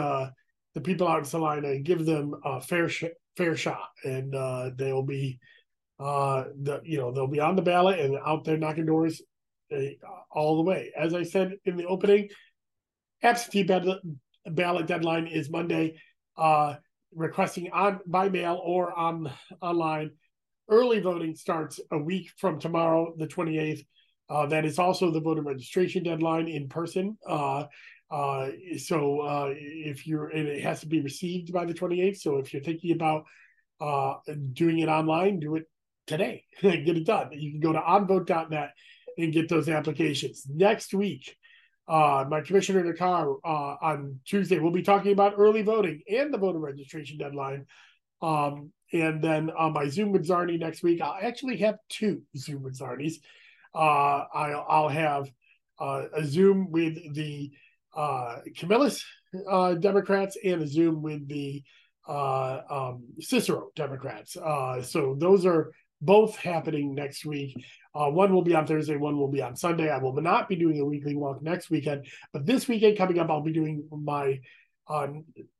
the 0.74 0.82
people 0.82 1.08
out 1.08 1.20
in 1.20 1.26
Salina 1.26 1.80
give 1.80 2.06
them 2.06 2.34
a 2.44 2.62
fair 2.62 2.90
sh- 2.90 3.06
fair 3.36 3.56
shot, 3.56 3.90
and 4.04 4.34
they'll 4.78 5.04
be 5.04 5.40
uh, 6.00 6.46
the 6.62 6.82
you 6.84 6.98
know 6.98 7.12
they'll 7.12 7.28
be 7.28 7.40
on 7.40 7.56
the 7.56 7.62
ballot 7.62 8.00
and 8.00 8.18
out 8.26 8.44
there 8.44 8.58
knocking 8.58 8.86
doors 8.86 9.22
uh, 9.76 9.80
all 10.32 10.58
the 10.58 10.64
way. 10.64 10.92
As 10.98 11.14
I 11.14 11.24
said 11.24 11.54
in 11.66 11.78
the 11.78 11.86
opening, 11.86 12.30
absentee 13.24 13.64
ballot 13.64 14.88
deadline 14.88 15.28
is 15.28 15.50
Monday. 15.50 16.00
Uh, 16.38 16.76
requesting 17.16 17.72
on 17.72 18.00
by 18.06 18.30
mail 18.30 18.62
or 18.64 18.98
on 18.98 19.32
online. 19.62 20.12
Early 20.70 21.00
voting 21.00 21.36
starts 21.36 21.80
a 21.92 21.98
week 21.98 22.30
from 22.38 22.60
tomorrow, 22.60 23.14
the 23.18 23.28
28th. 23.28 23.86
Uh, 24.30 24.46
that 24.48 24.66
is 24.66 24.78
also 24.78 25.12
the 25.12 25.22
voter 25.22 25.42
registration 25.42 26.04
deadline 26.04 26.48
in 26.50 26.68
person. 26.68 27.18
Uh, 27.26 27.66
uh, 28.12 28.50
so 28.78 29.22
uh, 29.22 29.54
if 29.56 30.06
you're, 30.06 30.30
it 30.30 30.62
has 30.62 30.82
to 30.82 30.88
be 30.88 31.02
received 31.02 31.54
by 31.54 31.66
the 31.66 31.74
28th. 31.74 32.18
So 32.18 32.38
if 32.38 32.54
you're 32.54 32.64
thinking 32.64 32.92
about 32.92 33.24
uh, 33.80 34.16
doing 34.54 34.80
it 34.80 34.90
online, 34.90 35.40
do 35.40 35.56
it 35.56 35.66
today. 36.08 36.44
And 36.64 36.86
get 36.86 36.98
it 36.98 37.06
done. 37.06 37.30
You 37.34 37.52
can 37.52 37.60
go 37.60 37.74
to 37.74 37.80
onvote.net 37.80 38.72
and 39.18 39.34
get 39.34 39.50
those 39.50 39.70
applications. 39.70 40.46
Next 40.50 40.94
week, 40.94 41.36
uh, 41.88 42.26
my 42.28 42.42
commissioner 42.42 42.94
car 42.94 43.36
uh, 43.46 43.76
on 43.82 44.20
Tuesday, 44.26 44.60
we'll 44.60 44.72
be 44.72 44.84
talking 44.84 45.12
about 45.12 45.36
early 45.38 45.62
voting 45.62 46.02
and 46.10 46.34
the 46.34 46.38
voter 46.38 46.60
registration 46.60 47.18
deadline. 47.18 47.66
Um, 48.22 48.72
and 48.92 49.22
then 49.22 49.52
on 49.52 49.74
my 49.74 49.88
Zoom 49.90 50.12
with 50.12 50.28
Czarny 50.28 50.60
next 50.60 50.82
week, 50.84 51.02
I'll 51.02 51.20
actually 51.22 51.58
have 51.58 51.76
two 51.90 52.24
Zoom 52.36 52.64
with 52.64 52.80
Czarnys. 52.80 53.16
Uh, 53.76 54.26
I'll, 54.34 54.66
I'll 54.68 54.90
have 54.90 55.30
uh, 55.80 56.06
a 56.14 56.26
Zoom 56.26 56.72
with 56.72 57.14
the 57.14 57.52
uh, 57.96 58.38
Camillus 58.58 59.04
uh, 59.50 59.74
Democrats 59.76 60.38
and 60.44 60.62
a 60.62 60.68
Zoom 60.68 61.02
with 61.02 61.28
the 61.28 61.64
uh, 62.08 62.62
um, 62.70 63.04
Cicero 63.20 63.70
Democrats. 63.76 64.38
Uh, 64.38 64.82
so 64.82 65.16
those 65.18 65.46
are 65.46 65.72
both 66.02 66.36
happening 66.36 66.94
next 66.94 67.26
week. 67.26 67.56
Uh, 67.96 68.10
one 68.10 68.34
will 68.34 68.44
be 68.44 68.56
on 68.56 68.68
Thursday, 68.68 68.98
one 68.98 69.18
will 69.18 69.32
be 69.32 69.42
on 69.42 69.56
Sunday. 69.56 69.90
I 69.90 69.98
will 69.98 70.14
not 70.22 70.48
be 70.48 70.56
doing 70.56 70.80
a 70.80 70.86
weekly 70.86 71.16
walk 71.16 71.42
next 71.42 71.70
weekend, 71.70 72.08
but 72.32 72.46
this 72.46 72.68
weekend 72.68 72.98
coming 72.98 73.20
up, 73.20 73.30
I'll 73.30 73.42
be 73.42 73.54
doing 73.54 73.88
my 73.92 74.40
uh, 74.88 75.08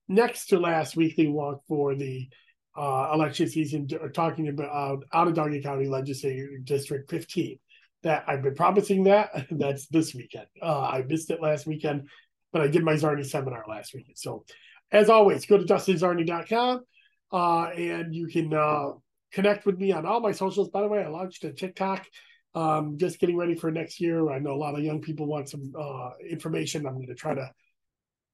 next 0.08 0.48
to 0.48 0.60
last 0.60 0.96
weekly 0.96 1.28
walk 1.28 1.64
for 1.68 1.96
the 1.96 2.30
uh, 2.78 3.12
election 3.14 3.50
season, 3.50 3.88
talking 4.14 4.50
about 4.50 5.04
Onondaga 5.12 5.62
County 5.62 5.88
Legislative 5.88 6.64
District 6.64 7.10
15. 7.10 7.60
That 8.04 8.24
I've 8.28 8.44
been 8.44 8.54
promising 8.54 9.06
that. 9.06 9.48
That's 9.52 9.88
this 9.88 10.14
weekend. 10.14 10.46
Uh, 10.62 10.82
I 10.82 11.02
missed 11.02 11.32
it 11.32 11.42
last 11.42 11.66
weekend, 11.66 12.10
but 12.54 12.62
I 12.62 12.68
did 12.68 12.84
my 12.84 12.94
Czarny 12.94 13.26
seminar 13.26 13.66
last 13.68 13.96
weekend. 13.96 14.18
So, 14.18 14.46
as 14.92 15.10
always, 15.10 15.48
go 15.48 15.58
to 15.58 15.66
dustinczarny.com 15.66 16.84
uh, 17.32 17.64
and 17.76 18.14
you 18.14 18.28
can 18.28 18.54
uh, 18.54 18.92
connect 19.38 19.68
with 19.68 19.78
me 19.78 19.92
on 19.92 20.04
all 20.04 20.20
my 20.20 20.32
socials. 20.32 20.70
By 20.70 20.82
the 20.82 20.88
way, 20.88 21.04
I 21.04 21.10
launched 21.10 21.44
a 21.44 21.54
TikTok. 21.54 22.04
Um, 22.56 22.98
just 22.98 23.20
getting 23.20 23.38
ready 23.38 23.54
for 23.54 23.70
next 23.70 24.02
year. 24.02 24.32
I 24.32 24.40
know 24.40 24.54
a 24.54 24.64
lot 24.66 24.74
of 24.74 24.84
young 24.84 25.00
people 25.00 25.28
want 25.28 25.48
some 25.48 25.72
uh, 25.80 26.10
information. 26.28 26.88
I'm 26.88 26.96
going 26.96 27.06
to 27.06 27.14
try 27.14 27.36
to 27.36 27.52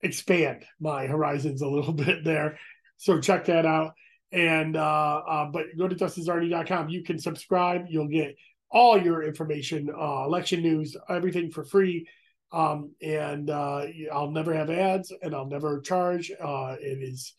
expand 0.01 0.63
my 0.79 1.05
horizons 1.05 1.61
a 1.61 1.67
little 1.67 1.91
bit 2.05 2.23
there. 2.23 2.57
So 2.95 3.19
check 3.19 3.43
that 3.45 3.65
out. 3.65 3.91
And 4.31 4.77
uh, 4.77 5.21
uh, 5.27 5.45
but 5.51 5.65
go 5.77 5.89
to 5.89 5.95
dustinczarny.com. 5.95 6.87
You 6.87 7.03
can 7.03 7.19
subscribe. 7.19 7.87
You'll 7.89 8.07
get 8.07 8.37
all 8.71 8.97
your 8.97 9.23
information, 9.23 9.89
uh, 9.89 10.23
election 10.23 10.61
news, 10.61 10.95
everything 11.09 11.51
for 11.51 11.65
free. 11.65 12.07
Um, 12.53 12.93
and 13.01 13.49
uh, 13.49 13.87
I'll 14.09 14.31
never 14.31 14.53
have 14.53 14.69
ads, 14.69 15.11
and 15.21 15.35
I'll 15.35 15.49
never 15.49 15.81
charge. 15.81 16.31
Uh, 16.31 16.77
it 16.79 17.03
is 17.03 17.33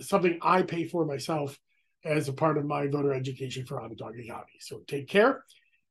something 0.00 0.40
I 0.42 0.62
pay 0.62 0.88
for 0.88 1.06
myself 1.06 1.56
as 2.04 2.28
a 2.28 2.32
part 2.32 2.58
of 2.58 2.64
my 2.64 2.86
voter 2.86 3.12
education 3.12 3.64
for 3.66 3.80
Onondaga 3.80 4.24
County. 4.26 4.58
So 4.60 4.82
take 4.86 5.08
care 5.08 5.44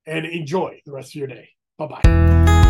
and 0.05 0.25
enjoy 0.25 0.81
the 0.85 0.91
rest 0.91 1.11
of 1.11 1.15
your 1.15 1.27
day. 1.27 1.49
Bye 1.77 1.87
bye. 1.87 2.67